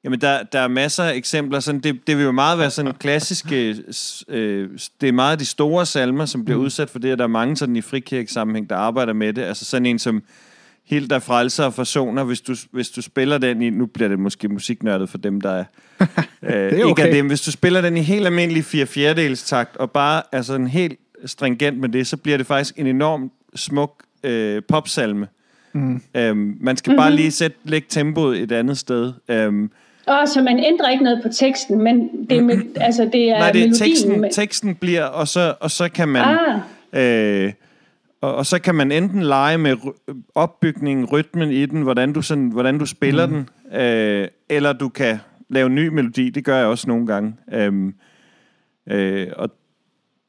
[0.05, 1.61] Jamen, der, der er masser af eksempler.
[1.61, 3.77] Sådan, det, det vil jo meget være sådan klassiske...
[4.29, 4.69] Øh,
[5.01, 6.65] det er meget de store salmer, som bliver mm.
[6.65, 9.43] udsat for det, og der er mange sådan i frikirkesammenhæng, der arbejder med det.
[9.43, 10.23] Altså sådan en som
[10.91, 13.71] Helt der frelser og forsoner, hvis du, hvis du spiller den i...
[13.71, 15.65] Nu bliver det måske musiknørdet for dem, der er...
[16.01, 16.09] øh,
[16.71, 16.89] det er okay.
[16.89, 17.27] ikke af dem.
[17.27, 20.99] Hvis du spiller den i helt almindelig 4 fjerdedels takt, og bare er sådan helt
[21.27, 25.29] stringent med det, så bliver det faktisk en enorm smuk øh, popsalme.
[25.73, 26.03] Mm.
[26.17, 27.03] Øhm, man skal mm-hmm.
[27.03, 29.13] bare lige sætte, lægge tempoet et andet sted.
[29.29, 29.71] Øhm,
[30.11, 33.39] og så man ændrer ikke noget på teksten, men det er, med, altså det er
[33.39, 34.31] Nej, det er teksten, med...
[34.33, 36.23] teksten bliver, og så, og så kan man...
[36.93, 37.45] Ah.
[37.45, 37.53] Øh,
[38.21, 39.77] og, og så kan man enten lege med
[40.35, 43.33] opbygningen, rytmen i den, hvordan du, sådan, hvordan du spiller mm.
[43.33, 45.19] den, øh, eller du kan
[45.49, 46.31] lave en ny melodi.
[46.31, 47.35] Det gør jeg også nogle gange.
[47.53, 47.95] Øhm,
[48.91, 49.51] øh, og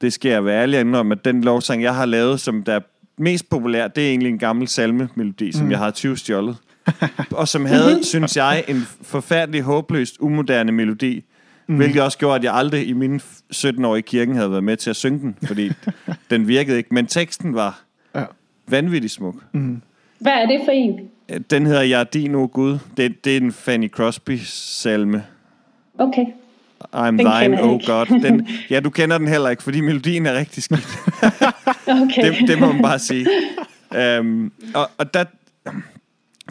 [0.02, 2.74] det skal jeg være ærlig at indrømme, at den lovsang, jeg har lavet, som der
[2.74, 2.80] er
[3.18, 5.72] mest populær, det er egentlig en gammel salme-melodi, som mm.
[5.72, 6.58] jeg har 20 stjålet.
[7.32, 11.24] og som havde, synes jeg, en forfærdelig, håbløst, umoderne melodi.
[11.68, 11.76] Mm.
[11.76, 13.20] Hvilket også gjorde, at jeg aldrig i mine
[13.52, 15.72] 17 år i kirken havde været med til at synge den, fordi
[16.32, 16.94] den virkede ikke.
[16.94, 17.82] Men teksten var
[18.16, 18.24] ja.
[18.68, 19.36] vanvittigt smuk.
[19.52, 19.82] Mm.
[20.20, 21.00] Hvad er det for en?
[21.50, 22.78] Den hedder Jeg er din, o Gud.
[22.98, 25.24] Det, det er en Fanny Crosby-salme.
[26.00, 26.26] Okay.
[26.96, 28.22] I'm den thine, oh God.
[28.22, 30.88] Den, ja, du kender den heller ikke, fordi melodien er rigtig skidt.
[32.02, 32.40] okay.
[32.40, 33.28] det, det må man bare sige.
[34.20, 35.24] Um, og, og der,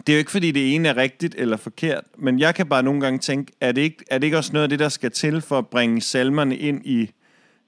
[0.07, 2.83] det er jo ikke, fordi det ene er rigtigt eller forkert, men jeg kan bare
[2.83, 5.11] nogle gange tænke, er det ikke, er det ikke også noget af det, der skal
[5.11, 7.11] til for at bringe salmerne ind i,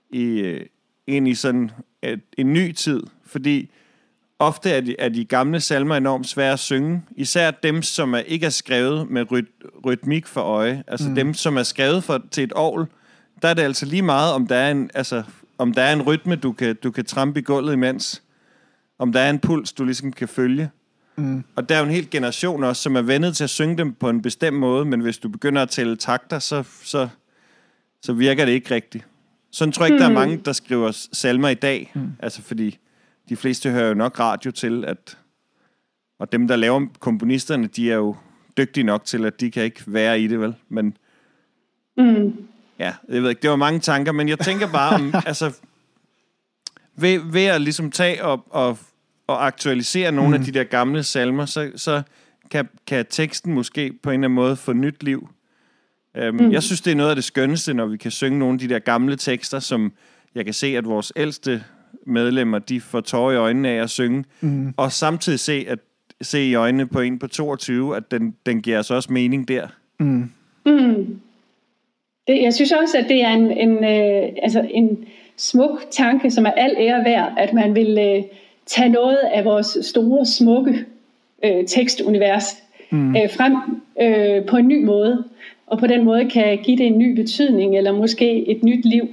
[0.10, 0.66] i, øh,
[1.08, 3.04] ind i sådan et, en ny tid?
[3.26, 3.70] Fordi
[4.40, 8.20] ofte er de, er de gamle salmer enormt svære at synge, især dem, som er,
[8.20, 9.46] ikke er skrevet med ryt,
[9.86, 11.16] rytmik for øje, altså mm.
[11.16, 12.88] dem, som er skrevet for, til et ovl,
[13.42, 15.24] der er det altså lige meget, om der er en, altså,
[15.58, 18.24] om der er en rytme, du kan, du kan trampe i gulvet imens,
[19.00, 20.70] om der er en puls, du ligesom kan følge.
[21.16, 21.44] Mm.
[21.56, 23.94] Og der er jo en hel generation også, som er vendet til at synge dem
[23.94, 27.08] på en bestemt måde, men hvis du begynder at tælle takter, så, så,
[28.02, 29.06] så virker det ikke rigtigt.
[29.52, 30.00] Sådan tror jeg ikke, mm.
[30.00, 30.30] der er mm.
[30.30, 31.92] mange, der skriver salmer i dag.
[31.96, 32.12] Mm.
[32.20, 32.78] Altså fordi
[33.30, 35.18] de fleste hører jo nok radio til, at
[36.20, 38.16] og dem, der laver komponisterne, de er jo
[38.58, 40.56] dygtige nok til, at de kan ikke være i det, vel?
[40.70, 40.98] Men
[41.98, 42.48] mm.
[42.80, 45.54] ja, jeg ved ikke, det var mange tanker, men jeg tænker bare om, altså
[46.96, 48.78] ved, ved at ligesom tage og, og
[49.28, 50.34] og aktualisere nogle mm.
[50.34, 52.02] af de der gamle salmer, så, så
[52.52, 55.30] kan, kan teksten måske på en eller anden måde få nyt liv.
[56.18, 56.52] Øhm, mm.
[56.52, 58.70] Jeg synes, det er noget af det skønneste, når vi kan synge nogle af de
[58.70, 59.94] der gamle tekster, som
[60.36, 61.64] jeg kan se, at vores ældste
[62.06, 64.74] medlemmer, de får tårer i øjnene af at synge, mm.
[64.78, 65.80] og samtidig se, at
[66.22, 69.68] se i øjnene på en på 22, at den, den giver os også mening der.
[70.00, 70.32] Mm.
[70.66, 71.20] Mm.
[72.28, 75.06] Det, jeg synes også, at det er en, en, øh, altså en
[75.38, 78.24] smuk tanke, som er al ære værd, at man vil øh,
[78.66, 80.86] tage noget af vores store, smukke
[81.44, 83.16] øh, tekstunivers mm.
[83.16, 83.56] øh, frem
[84.02, 85.24] øh, på en ny måde,
[85.68, 89.08] og på den måde kan give det en ny betydning, eller måske et nyt liv.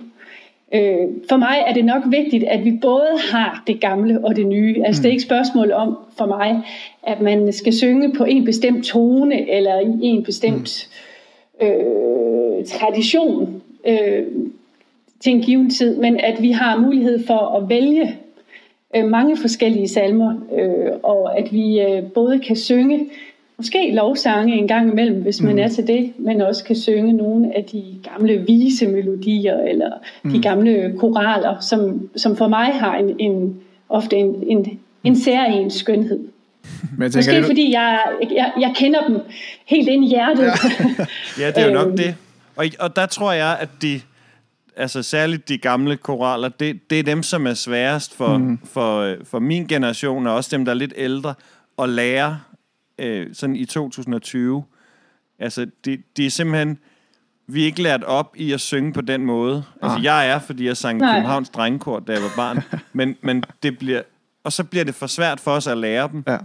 [0.74, 4.46] Øh, for mig er det nok vigtigt, at vi både har det gamle og det
[4.46, 4.82] nye.
[4.84, 5.02] Altså mm.
[5.02, 6.62] det er ikke spørgsmål om for mig,
[7.02, 10.88] at man skal synge på en bestemt tone, eller i en bestemt
[11.60, 11.66] mm.
[11.66, 14.26] øh, tradition øh,
[15.20, 18.18] til en given tid, men at vi har mulighed for at vælge
[18.96, 23.06] øh, mange forskellige salmer, øh, og at vi øh, både kan synge
[23.56, 25.58] måske lovsange en gang imellem, hvis man mm.
[25.58, 29.90] er til det, men også kan synge nogle af de gamle vise melodier, eller
[30.22, 30.32] mm.
[30.32, 35.72] de gamle koraler, som, som for mig har en, en ofte en, en, en særlig
[35.72, 36.18] skønhed.
[36.98, 38.00] Men jeg tænker, Måske fordi jeg,
[38.34, 39.18] jeg, jeg kender dem
[39.66, 40.42] helt ind i hjertet.
[40.42, 40.52] Ja,
[41.40, 41.96] ja det er jo nok øhm.
[41.96, 42.14] det.
[42.56, 44.00] Og, og der tror jeg, at de,
[44.76, 48.58] altså særligt de gamle koraler, det, det er dem, som er sværest for, mm.
[48.64, 51.34] for, for min generation, og også dem, der er lidt ældre,
[51.78, 52.40] at lære
[52.98, 54.64] øh, sådan i 2020.
[55.38, 56.78] Altså, det, det er simpelthen...
[57.52, 59.64] Vi er ikke lært op i at synge på den måde.
[59.82, 60.04] Altså, ah.
[60.04, 61.14] jeg er, fordi jeg sang Nej.
[61.14, 62.62] Københavns Drengekor, da jeg var barn.
[62.92, 64.02] men, men det bliver...
[64.44, 66.24] Og så bliver det for svært for os at lære dem.
[66.26, 66.38] Ja.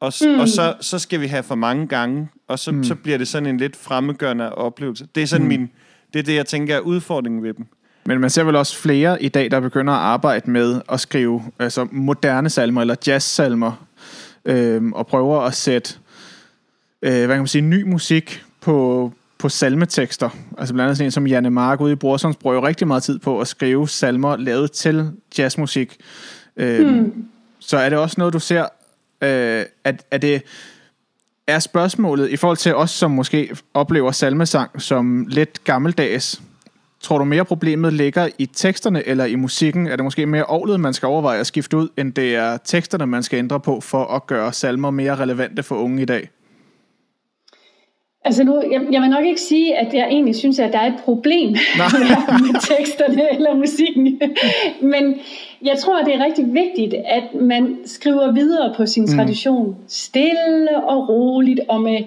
[0.00, 0.40] Og, mm.
[0.40, 2.84] og så, så skal vi have for mange gange, og så, mm.
[2.84, 5.08] så bliver det sådan en lidt fremmedgørende oplevelse.
[5.14, 5.48] Det er sådan mm.
[5.48, 5.70] min...
[6.12, 7.66] Det er det, jeg tænker er udfordringen ved dem.
[8.06, 11.42] Men man ser vel også flere i dag, der begynder at arbejde med at skrive
[11.58, 13.86] altså moderne salmer eller jazzsalmer,
[14.44, 15.94] øh, og prøver at sætte
[17.02, 20.30] øh, hvad kan man sige, ny musik på, på salmetekster.
[20.58, 23.02] Altså blandt andet sådan en som Janne Mark ude i Brorsons bruger jo rigtig meget
[23.02, 25.96] tid på at skrive salmer lavet til jazzmusik.
[26.56, 27.24] Øh, hmm.
[27.58, 28.62] Så er det også noget, du ser,
[29.20, 30.42] øh, at, at det
[31.46, 36.42] er spørgsmålet i forhold til os, som måske oplever salmesang som lidt gammeldags,
[37.00, 39.86] Tror du mere problemet ligger i teksterne eller i musikken?
[39.86, 43.06] Er det måske mere ovlet, man skal overveje at skifte ud, end det er teksterne,
[43.06, 46.30] man skal ændre på for at gøre salmer mere relevante for unge i dag?
[48.24, 50.86] Altså nu, jeg, jeg vil nok ikke sige, at jeg egentlig synes, at der er
[50.86, 51.50] et problem
[52.44, 54.20] med teksterne eller musikken.
[54.82, 55.20] Men
[55.62, 59.08] jeg tror, det er rigtig vigtigt, at man skriver videre på sin mm.
[59.08, 59.76] tradition.
[59.88, 61.98] Stille og roligt og med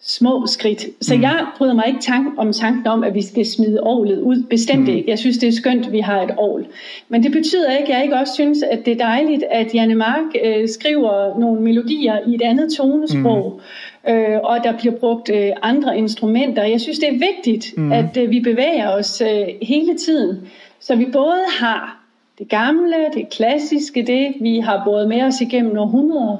[0.00, 0.86] små skridt.
[1.00, 1.22] Så mm.
[1.22, 4.42] jeg bryder mig ikke tank, om tanken om, at vi skal smide ålet ud.
[4.50, 4.94] Bestemt mm.
[4.94, 5.10] ikke.
[5.10, 6.66] Jeg synes, det er skønt, at vi har et ål.
[7.08, 9.94] Men det betyder ikke, at jeg ikke også synes, at det er dejligt, at Janne
[9.94, 13.62] Mark øh, skriver nogle melodier i et andet tonesprog, mm.
[14.08, 16.64] Øh, og der bliver brugt øh, andre instrumenter.
[16.64, 17.92] Jeg synes, det er vigtigt, mm.
[17.92, 20.48] at øh, vi bevæger os øh, hele tiden,
[20.80, 22.06] så vi både har
[22.38, 26.36] det gamle, det klassiske, det vi har båret med os igennem århundreder,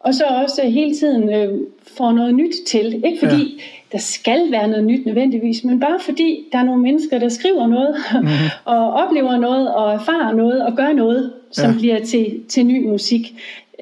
[0.00, 1.58] og så også hele tiden øh,
[1.96, 3.02] får noget nyt til.
[3.04, 3.62] Ikke fordi ja.
[3.92, 7.66] der skal være noget nyt nødvendigvis, men bare fordi der er nogle mennesker, der skriver
[7.66, 8.28] noget, mm-hmm.
[8.74, 11.78] og oplever noget, og erfarer noget, og gør noget, som ja.
[11.78, 13.34] bliver til, til ny musik.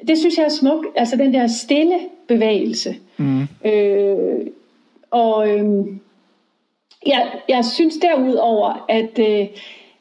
[0.07, 1.95] Det synes jeg er smukt, altså den der stille
[2.27, 2.95] bevægelse.
[3.19, 3.47] Mm.
[3.65, 4.47] Øh,
[5.11, 5.85] og øh,
[7.05, 9.47] jeg, jeg synes derudover, at øh,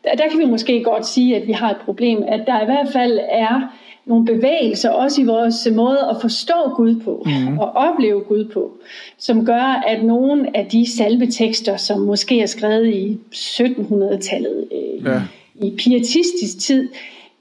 [0.04, 2.64] der, der kan vi måske godt sige, at vi har et problem, at der i
[2.64, 3.74] hvert fald er
[4.06, 7.58] nogle bevægelser, også i vores måde at forstå Gud på, mm.
[7.58, 8.72] og opleve Gud på,
[9.18, 15.22] som gør, at nogle af de salmetekster, som måske er skrevet i 1700-tallet, øh, ja.
[15.54, 16.88] i pietistisk tid,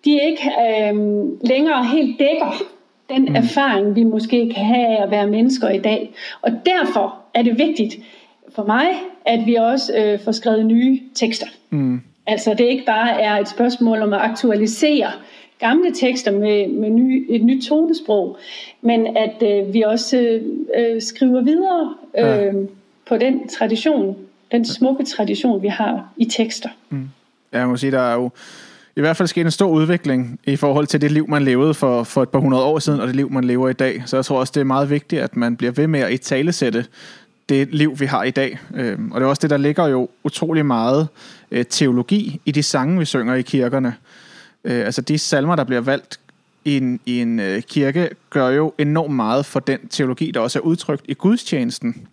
[0.05, 0.95] de ikke øh,
[1.41, 2.63] længere helt dækker
[3.09, 3.35] den mm.
[3.35, 6.13] erfaring, vi måske kan have af at være mennesker i dag.
[6.41, 7.95] Og derfor er det vigtigt
[8.55, 8.87] for mig,
[9.25, 11.47] at vi også øh, får skrevet nye tekster.
[11.69, 12.01] Mm.
[12.27, 15.11] Altså det ikke bare er et spørgsmål om at aktualisere
[15.59, 18.37] gamle tekster med, med ny, et nyt tonesprog,
[18.81, 20.41] men at øh, vi også
[20.77, 22.51] øh, skriver videre øh, ja.
[23.07, 24.17] på den tradition,
[24.51, 26.69] den smukke tradition, vi har i tekster.
[26.89, 27.09] Mm.
[27.53, 28.29] Ja, jeg må sige, der er jo
[28.97, 32.03] i hvert fald sket en stor udvikling i forhold til det liv, man levede for,
[32.03, 34.03] for et par hundrede år siden, og det liv, man lever i dag.
[34.05, 36.85] Så jeg tror også, det er meget vigtigt, at man bliver ved med at italesætte
[37.49, 38.59] det liv, vi har i dag.
[38.75, 41.07] Øhm, og det er også det, der ligger jo utrolig meget
[41.51, 43.95] øh, teologi i de sange, vi synger i kirkerne.
[44.63, 46.19] Øh, altså de salmer, der bliver valgt
[46.65, 50.59] i en, i en øh, kirke, gør jo enormt meget for den teologi, der også
[50.59, 52.07] er udtrykt i gudstjenesten.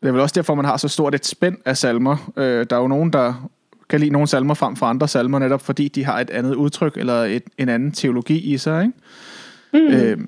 [0.00, 2.30] Det er vel også derfor, man har så stort et spænd af salmer.
[2.36, 3.50] Øh, der er jo nogen, der
[3.90, 6.96] kan lide nogle salmer frem for andre salmer, netop fordi de har et andet udtryk
[6.96, 8.82] eller et, en anden teologi i sig.
[8.82, 9.88] Ikke?
[9.88, 9.94] Mm.
[9.94, 10.18] Øh,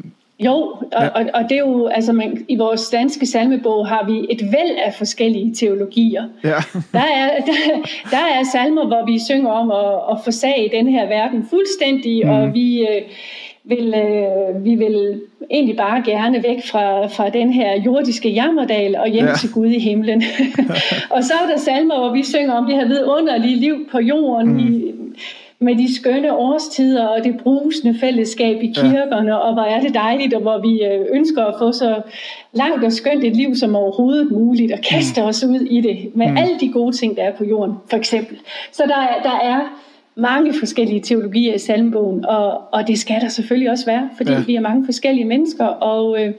[0.44, 1.09] Jo, og, ja.
[1.09, 4.77] og, og det er jo, altså man, i vores danske salmebog har vi et væld
[4.87, 6.29] af forskellige teologier.
[6.44, 6.48] Ja.
[6.98, 7.53] der, er, der,
[8.11, 12.31] der er salmer, hvor vi synger om at, at forsage den her verden fuldstændig, mm.
[12.31, 12.81] og vi...
[12.81, 13.03] Øh,
[13.64, 15.20] vil, øh, vi vil
[15.51, 19.35] egentlig bare gerne væk fra, fra den her jordiske jammerdal og hjem ja.
[19.35, 20.22] til Gud i himlen.
[21.14, 24.53] og så er der salmer, hvor vi synger om det her vidunderlige liv på jorden,
[24.53, 24.59] mm.
[24.59, 24.92] i,
[25.59, 29.37] med de skønne årstider og det brusende fællesskab i kirkerne, ja.
[29.37, 32.03] og hvor er det dejligt, og hvor vi øh, ønsker at få så
[32.53, 35.27] langt og skønt et liv som overhovedet muligt, og kaste mm.
[35.27, 36.37] os ud i det, med mm.
[36.37, 38.37] alle de gode ting, der er på jorden, for eksempel.
[38.72, 39.61] Så der, der er
[40.16, 44.42] mange forskellige teologier i salmbogen, og, og det skal der selvfølgelig også være, fordi ja.
[44.42, 46.35] vi er mange forskellige mennesker, og øh,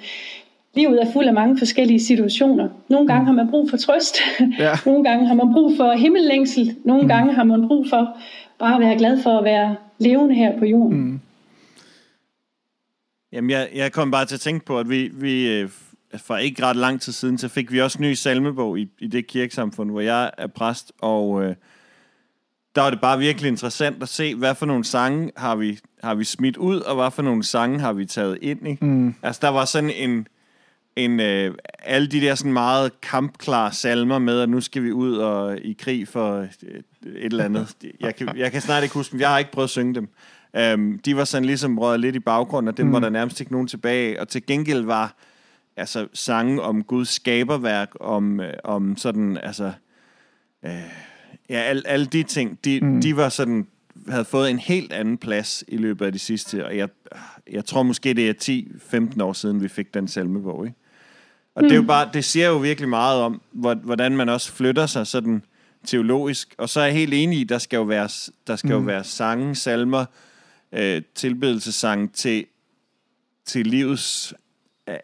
[0.76, 2.70] livet er fuld af mange forskellige situationer.
[2.90, 3.26] Nogle gange mm.
[3.26, 4.18] har man brug for trøst,
[4.60, 4.72] ja.
[4.90, 7.08] nogle gange har man brug for himmellængsel, nogle mm.
[7.08, 8.18] gange har man brug for
[8.60, 10.98] bare at være glad for at være levende her på jorden.
[10.98, 11.20] Mm.
[13.32, 15.70] Jamen, jeg, jeg kom bare til at tænke på, at vi, vi øh,
[16.18, 19.28] for ikke ret lang tid siden, så fik vi også ny salmebog i, i det
[19.28, 21.56] kirkesamfund, hvor jeg er præst, og øh,
[22.76, 26.16] der var det bare virkelig interessant at se, hvad for nogle sange har vi, har
[26.16, 28.78] vi smidt ud, og hvad for nogle sange har vi taget ind i.
[28.82, 29.16] Mm.
[29.24, 30.28] Altså, der var sådan en,
[30.96, 35.16] en øh, alle de der sådan meget kampklare salmer med, at nu skal vi ud
[35.16, 37.76] og i krig for et, et eller andet.
[38.00, 39.20] Jeg kan, jeg kan snart ikke huske dem.
[39.20, 40.10] Jeg har ikke prøvet at synge dem.
[40.74, 42.94] Um, de var sådan ligesom røget lidt i baggrunden, og dem mm.
[42.94, 44.22] var der nærmest ikke nogen tilbage.
[44.22, 45.16] Og til gengæld var
[45.78, 49.72] altså sange om Guds skaberværk, om, øh, om sådan, altså...
[50.66, 50.72] Øh,
[51.50, 53.02] ja, alle, alle de ting, de, mm.
[53.02, 53.68] de var sådan,
[54.08, 56.90] havde fået en helt anden plads i løbet af de sidste, og jeg,
[57.52, 58.64] jeg tror måske, det er
[59.18, 60.78] 10-15 år siden, vi fik den salmebog, ikke?
[61.56, 61.68] Og mm.
[61.68, 61.88] det, er jo mm.
[61.88, 63.42] bare, det siger jo virkelig meget om,
[63.84, 65.44] hvordan man også flytter sig sådan
[65.86, 66.56] teologisk.
[66.58, 68.10] Og så er jeg helt enig i, der skal jo være,
[68.48, 68.76] der skal mm.
[68.76, 70.06] jo være sange, salmer,
[70.72, 72.46] øh, tilbedelsessange til,
[73.46, 74.34] til, livets,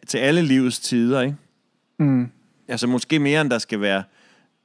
[0.08, 1.36] til alle livets tider, ikke?
[1.99, 2.28] Mm.
[2.67, 4.04] Altså måske mere end der skal være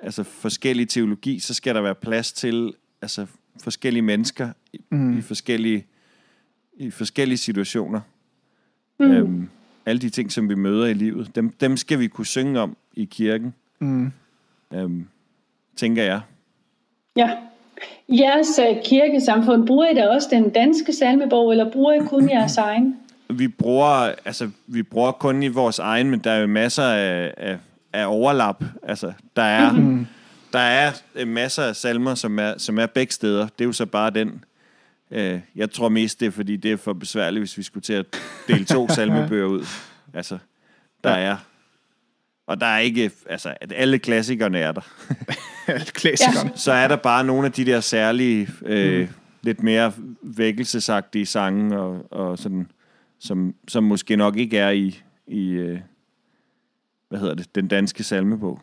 [0.04, 3.26] altså forskellig teologi, så skal der være plads til altså
[3.62, 5.18] forskellige mennesker i, mm.
[5.18, 5.86] i forskellige
[6.76, 8.00] i forskellige situationer.
[8.98, 9.10] Mm.
[9.10, 9.48] Øhm,
[9.86, 12.76] alle de ting, som vi møder i livet, dem, dem skal vi kunne synge om
[12.94, 13.54] i kirken.
[13.78, 14.12] Mm.
[14.74, 15.06] Øhm,
[15.76, 16.20] tænker jeg.
[17.16, 17.30] Ja.
[18.08, 22.56] Jeres uh, kirkesamfund, bruger I da også den danske salmebog, eller bruger I kun jeres
[22.56, 22.96] egen?
[23.30, 27.34] Vi bruger, altså, vi bruger kun i vores egen, men der er jo masser af,
[27.36, 27.58] af
[27.94, 28.64] af overlap.
[28.82, 30.06] Altså, der er, mm-hmm.
[30.52, 33.42] der er øh, masser af salmer, som er, som er begge steder.
[33.42, 34.44] Det er jo så bare den.
[35.10, 37.92] Øh, jeg tror mest, det er, fordi det er for besværligt, hvis vi skulle til
[37.92, 38.06] at
[38.48, 39.66] dele to salmebøger ud.
[40.14, 40.38] Altså,
[41.04, 41.24] der ja.
[41.24, 41.36] er...
[42.46, 43.10] Og der er ikke...
[43.28, 44.80] Altså, at alle klassikerne er der.
[45.66, 46.52] alle klassikerne.
[46.54, 48.48] Så er der bare nogle af de der særlige...
[48.66, 49.08] Øh, mm.
[49.42, 52.70] Lidt mere vækkelsesagtige sange, og, og sådan,
[53.20, 55.80] som, som måske nok ikke er i, i, øh,
[57.08, 58.60] hvad hedder det, den danske salmebog.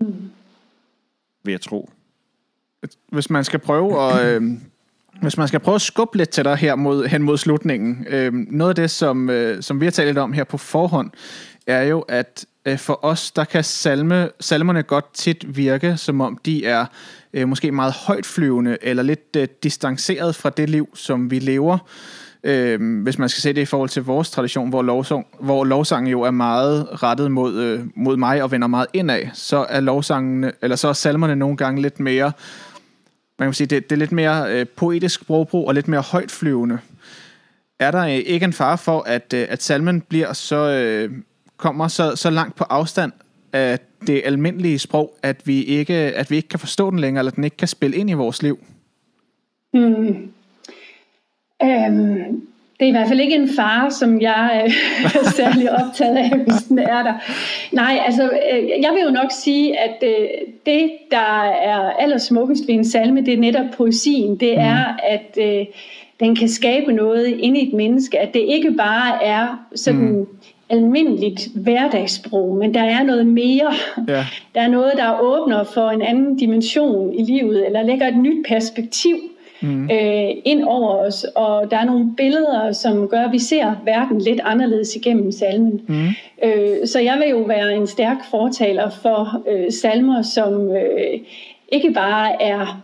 [0.00, 0.30] Mm.
[1.44, 1.90] Vil jeg tro.
[3.08, 4.26] Hvis man skal prøve at...
[4.42, 4.42] Øh,
[5.22, 8.32] hvis man skal prøve at skubbe lidt til dig her mod, hen mod slutningen, øh,
[8.32, 11.10] noget af det, som, øh, som vi har talt om her på forhånd,
[11.66, 16.38] er jo, at øh, for os, der kan salme, salmerne godt tit virke, som om
[16.44, 16.86] de er
[17.32, 21.78] øh, måske meget højtflyvende, eller lidt øh, distanceret fra det liv, som vi lever.
[22.44, 26.10] Øh, hvis man skal se det i forhold til vores tradition, hvor, lovsang, hvor lovsangen
[26.10, 30.52] jo er meget rettet mod, øh, mod mig og vender meget indad, så er lovsangene,
[30.62, 32.32] eller så er salmerne nogle gange lidt mere,
[33.38, 36.78] man kan sige, det, det er lidt mere øh, poetisk sprogbrug og lidt mere højtflyvende.
[37.78, 41.10] Er der øh, ikke en fare for, at, øh, at salmen bliver så, øh,
[41.56, 43.12] kommer så, så langt på afstand
[43.52, 47.32] af det almindelige sprog, at vi, ikke, at vi ikke kan forstå den længere, eller
[47.32, 48.58] den ikke kan spille ind i vores liv?
[49.74, 50.32] Mm.
[51.64, 52.42] Øhm,
[52.80, 54.72] det er i hvert fald ikke en far, som jeg øh,
[55.04, 57.12] er særlig optaget af, hvis den er der.
[57.72, 60.28] Nej, altså, øh, jeg vil jo nok sige, at øh,
[60.66, 64.36] det, der er allersmukkest ved en salme, det er netop poesien.
[64.36, 64.98] Det er, mm.
[65.08, 65.66] at øh,
[66.20, 68.18] den kan skabe noget inde i et menneske.
[68.18, 70.00] At det ikke bare er sådan...
[70.00, 70.26] Mm
[70.72, 73.72] almindeligt hverdagssprog, men der er noget mere.
[74.08, 74.26] Ja.
[74.54, 78.46] Der er noget, der åbner for en anden dimension i livet, eller lægger et nyt
[78.48, 79.16] perspektiv
[79.62, 79.90] mm.
[79.90, 84.20] øh, ind over os, og der er nogle billeder, som gør, at vi ser verden
[84.20, 85.80] lidt anderledes igennem salmen.
[85.88, 86.08] Mm.
[86.44, 91.20] Øh, så jeg vil jo være en stærk fortaler for øh, salmer, som øh,
[91.72, 92.82] ikke bare er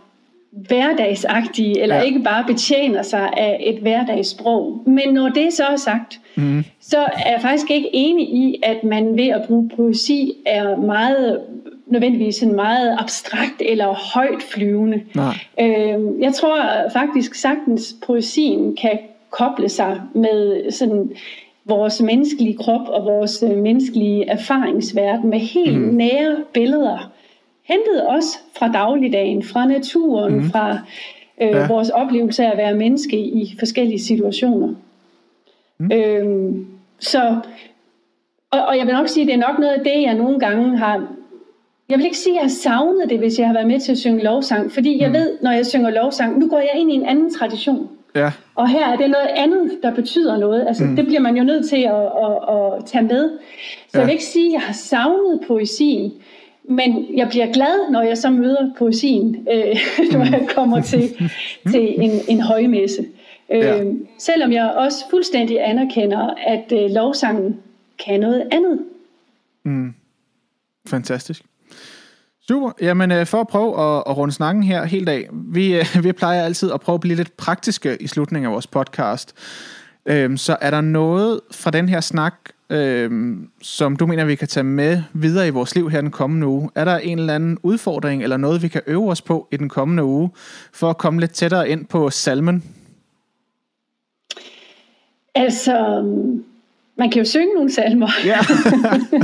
[0.51, 2.01] hverdagsagtige, eller ja.
[2.01, 4.83] ikke bare betjener sig af et hverdagssprog.
[4.85, 6.63] Men når det så er sagt, mm.
[6.81, 11.41] så er jeg faktisk ikke enig i, at man ved at bruge poesi er meget
[11.89, 15.01] nødvendigvis en meget abstrakt eller højt flyvende.
[15.15, 15.33] Nej.
[15.61, 16.57] Øh, jeg tror
[16.93, 21.11] faktisk sagtens, poesien kan koble sig med sådan
[21.65, 25.93] vores menneskelige krop og vores øh, menneskelige erfaringsverden med helt mm.
[25.95, 27.11] nære billeder.
[27.63, 30.49] Hentet også fra dagligdagen, fra naturen, mm.
[30.49, 30.79] fra
[31.41, 31.67] øh, ja.
[31.67, 34.73] vores oplevelse af at være menneske i forskellige situationer.
[35.77, 35.91] Mm.
[35.91, 36.67] Øhm,
[36.99, 37.35] så,
[38.51, 40.39] og, og jeg vil nok sige, at det er nok noget af det, jeg nogle
[40.39, 41.07] gange har
[41.89, 43.91] jeg vil ikke sige, at jeg har savnet det, hvis jeg har været med til
[43.91, 45.13] at synge lovsang, fordi jeg mm.
[45.13, 47.89] ved, når jeg synger lovsang, nu går jeg ind i en anden tradition.
[48.15, 48.31] Ja.
[48.55, 50.67] Og her er det noget andet, der betyder noget.
[50.67, 50.95] Altså, mm.
[50.95, 53.29] Det bliver man jo nødt til at, at, at tage med.
[53.87, 53.99] Så ja.
[53.99, 56.13] jeg vil ikke sige, at jeg har savnet poesien,
[56.63, 59.77] men jeg bliver glad, når jeg så møder poesien, øh,
[60.13, 61.31] når jeg kommer til,
[61.71, 63.05] til en, en højmesse.
[63.51, 63.83] Øh, ja.
[64.17, 67.59] Selvom jeg også fuldstændig anerkender, at øh, lovsangen
[68.05, 68.79] kan noget andet.
[69.63, 69.93] Mm.
[70.87, 71.43] Fantastisk.
[72.49, 72.71] Super.
[72.81, 75.27] Jamen, øh, for at prøve at, at runde snakken her helt af.
[75.31, 78.67] Vi, øh, vi plejer altid at prøve at blive lidt praktiske i slutningen af vores
[78.67, 79.35] podcast.
[80.05, 82.33] Øhm, så er der noget fra den her snak,
[82.69, 86.47] øhm, som du mener, vi kan tage med videre i vores liv her den kommende
[86.47, 86.69] uge?
[86.75, 89.69] Er der en eller anden udfordring, eller noget, vi kan øve os på i den
[89.69, 90.29] kommende uge,
[90.73, 92.63] for at komme lidt tættere ind på salmen?
[95.35, 96.03] Altså,
[96.99, 98.07] man kan jo synge nogle salmer.
[98.25, 98.37] Ja.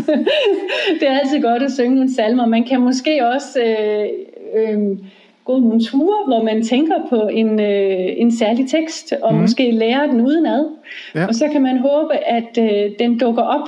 [1.00, 2.46] det er altid godt at synge nogle salmer.
[2.46, 4.08] Man kan måske også øh,
[4.56, 4.98] øh,
[5.46, 9.42] gå nogle ture, hvor man tænker på en, øh, en særlig tekst, og mm.
[9.42, 10.66] måske lære den udenad.
[11.16, 11.26] Ja.
[11.26, 13.68] Og så kan man håbe, at øh, den dukker op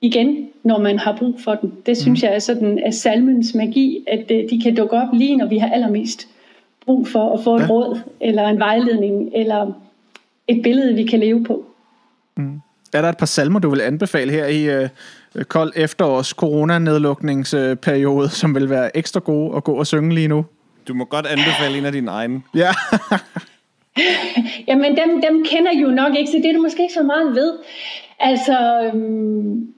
[0.00, 1.72] igen, når man har brug for den.
[1.86, 2.26] Det synes mm.
[2.26, 5.58] jeg er sådan af salmens magi, at øh, de kan dukke op lige, når vi
[5.58, 6.28] har allermest
[6.86, 7.66] brug for at få et ja.
[7.70, 9.72] råd, eller en vejledning, eller
[10.48, 11.64] et billede, vi kan leve på.
[12.36, 12.61] Mm.
[12.92, 14.88] Er der et par salmer, du vil anbefale her i øh,
[15.44, 20.44] kold efterårs coronanedlukningsperiode, som vil være ekstra gode at gå og synge lige nu?
[20.88, 22.42] Du må godt anbefale en af dine egne.
[22.54, 22.70] Ja.
[24.68, 27.34] Jamen, dem, dem kender jo nok ikke, så det er du måske ikke så meget
[27.34, 27.52] ved.
[28.20, 29.68] Altså, øhm,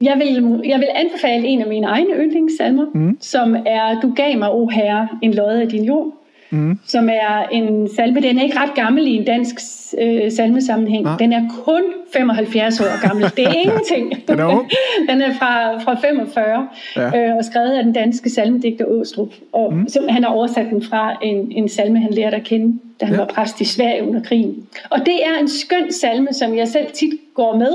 [0.00, 3.18] jeg, vil, jeg vil anbefale en af mine egne yndlingssalmer, mm.
[3.20, 6.23] som er Du gav mig, o herre, en lod af din jord
[6.54, 6.78] mm.
[6.86, 8.20] som er en salme.
[8.20, 9.54] Den er ikke ret gammel i en dansk
[10.00, 11.06] øh, salmesammenhæng.
[11.06, 11.18] Ah.
[11.18, 11.82] Den er kun
[12.12, 13.30] 75 år gammel.
[13.36, 14.28] Det er ingenting.
[14.28, 14.66] den, er
[15.10, 17.28] den er fra, fra 45 ja.
[17.30, 19.32] øh, og skrevet af den danske salmedigter Åstrup.
[19.52, 19.88] Og mm.
[19.88, 23.14] som, han har oversat den fra en, en salme, han lærte at kende, da han
[23.14, 23.20] ja.
[23.20, 24.66] var præst i Sverige under krigen.
[24.90, 27.72] Og det er en skøn salme, som jeg selv tit går med.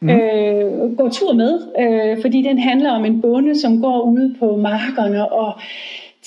[0.00, 0.10] Mm.
[0.10, 4.56] Øh, går tur med, øh, fordi den handler om en bonde, som går ude på
[4.56, 5.52] markerne og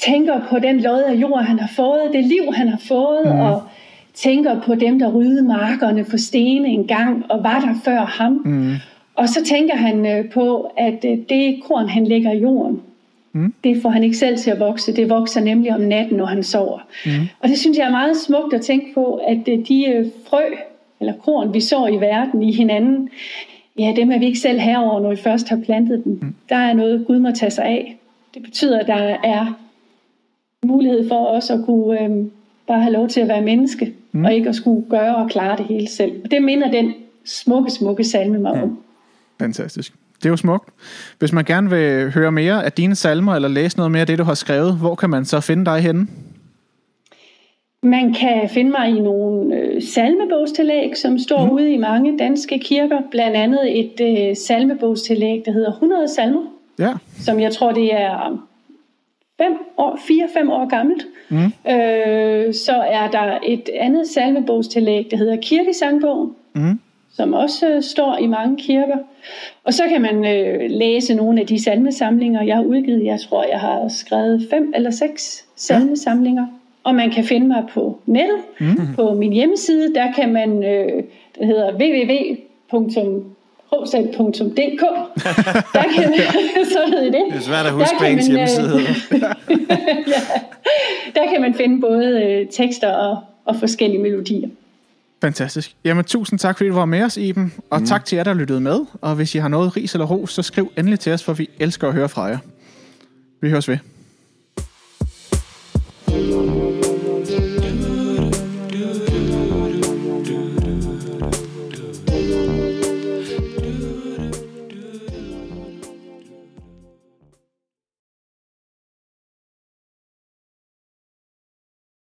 [0.06, 3.40] tænker på den lod af jord, han har fået, det liv, han har fået, mm.
[3.40, 3.64] og
[4.14, 8.42] tænker på dem, der ryddede markerne for stene en gang, og var der før ham.
[8.46, 8.74] Mm.
[9.16, 12.82] Og så tænker han øh, på, at øh, det korn, han lægger i jorden,
[13.34, 13.54] mm.
[13.64, 14.96] det får han ikke selv til at vokse.
[14.96, 16.80] Det vokser nemlig om natten, når han sover.
[17.06, 17.12] Mm.
[17.40, 20.44] Og det synes jeg er meget smukt at tænke på, at øh, de frø,
[21.00, 23.10] eller korn, vi så i verden i hinanden,
[23.80, 26.20] ja, dem er vi ikke selv herover, når vi først har plantet dem.
[26.22, 26.36] Mm.
[26.50, 27.98] Der er noget, Gud må tage sig af.
[28.34, 29.58] Det betyder, at der er
[30.66, 32.10] mulighed for også at kunne øh,
[32.68, 34.26] bare have lov til at være menneske, mm.
[34.26, 36.12] og ikke at skulle gøre og klare det hele selv.
[36.24, 36.94] Og det minder den
[37.26, 38.62] smukke, smukke salme mig ja.
[38.62, 38.80] om.
[39.40, 39.94] Fantastisk.
[40.16, 40.70] Det er jo smukt.
[41.20, 44.20] Hvis man gerne vil høre mere af dine salmer, eller læse noget mere af det,
[44.20, 46.08] du har skrevet, hvor kan man så finde dig henne?
[47.84, 51.52] Man kan finde mig i nogle øh, salmebogstillæg, som står mm.
[51.52, 53.02] ude i mange danske kirker.
[53.12, 56.42] Blandt andet et øh, salmebogstillæg, der hedder 100 salmer.
[56.80, 56.94] Ja.
[57.20, 58.48] Som jeg tror, det er
[59.44, 61.08] fem år, fire-fem år gammelt.
[61.30, 61.72] Mm.
[61.72, 66.80] Øh, så er der et andet salmebogstillæg, der hedder Kirkesangbogen, mm.
[67.14, 68.98] som også øh, står i mange kirker.
[69.64, 73.06] Og så kan man øh, læse nogle af de salmesamlinger, jeg har udgivet.
[73.06, 76.42] Jeg tror, jeg har skrevet fem eller seks salmesamlinger.
[76.42, 76.58] Ja.
[76.84, 78.96] Og man kan finde mig på nettet, mm.
[78.96, 79.96] på min hjemmeside.
[79.96, 81.04] Der kan man, øh,
[81.40, 82.36] det hedder www
[83.74, 84.84] hovsal.dk.
[85.76, 86.14] Der kan
[86.66, 87.26] så ved I det.
[87.30, 89.20] Det er svært at huske, hvad ens hjemmeside øh,
[90.08, 90.22] ja,
[91.16, 94.50] Der kan man finde både øh, tekster og, og forskellige melodier.
[95.22, 95.76] Fantastisk.
[95.84, 97.54] Jamen tusind tak, fordi du var med os, Iben.
[97.70, 97.86] Og mm.
[97.86, 98.80] tak til jer, der lyttede med.
[99.02, 101.50] Og hvis I har noget ris eller ros, så skriv endelig til os, for vi
[101.60, 102.38] elsker at høre fra jer.
[103.42, 103.78] Vi høres ved.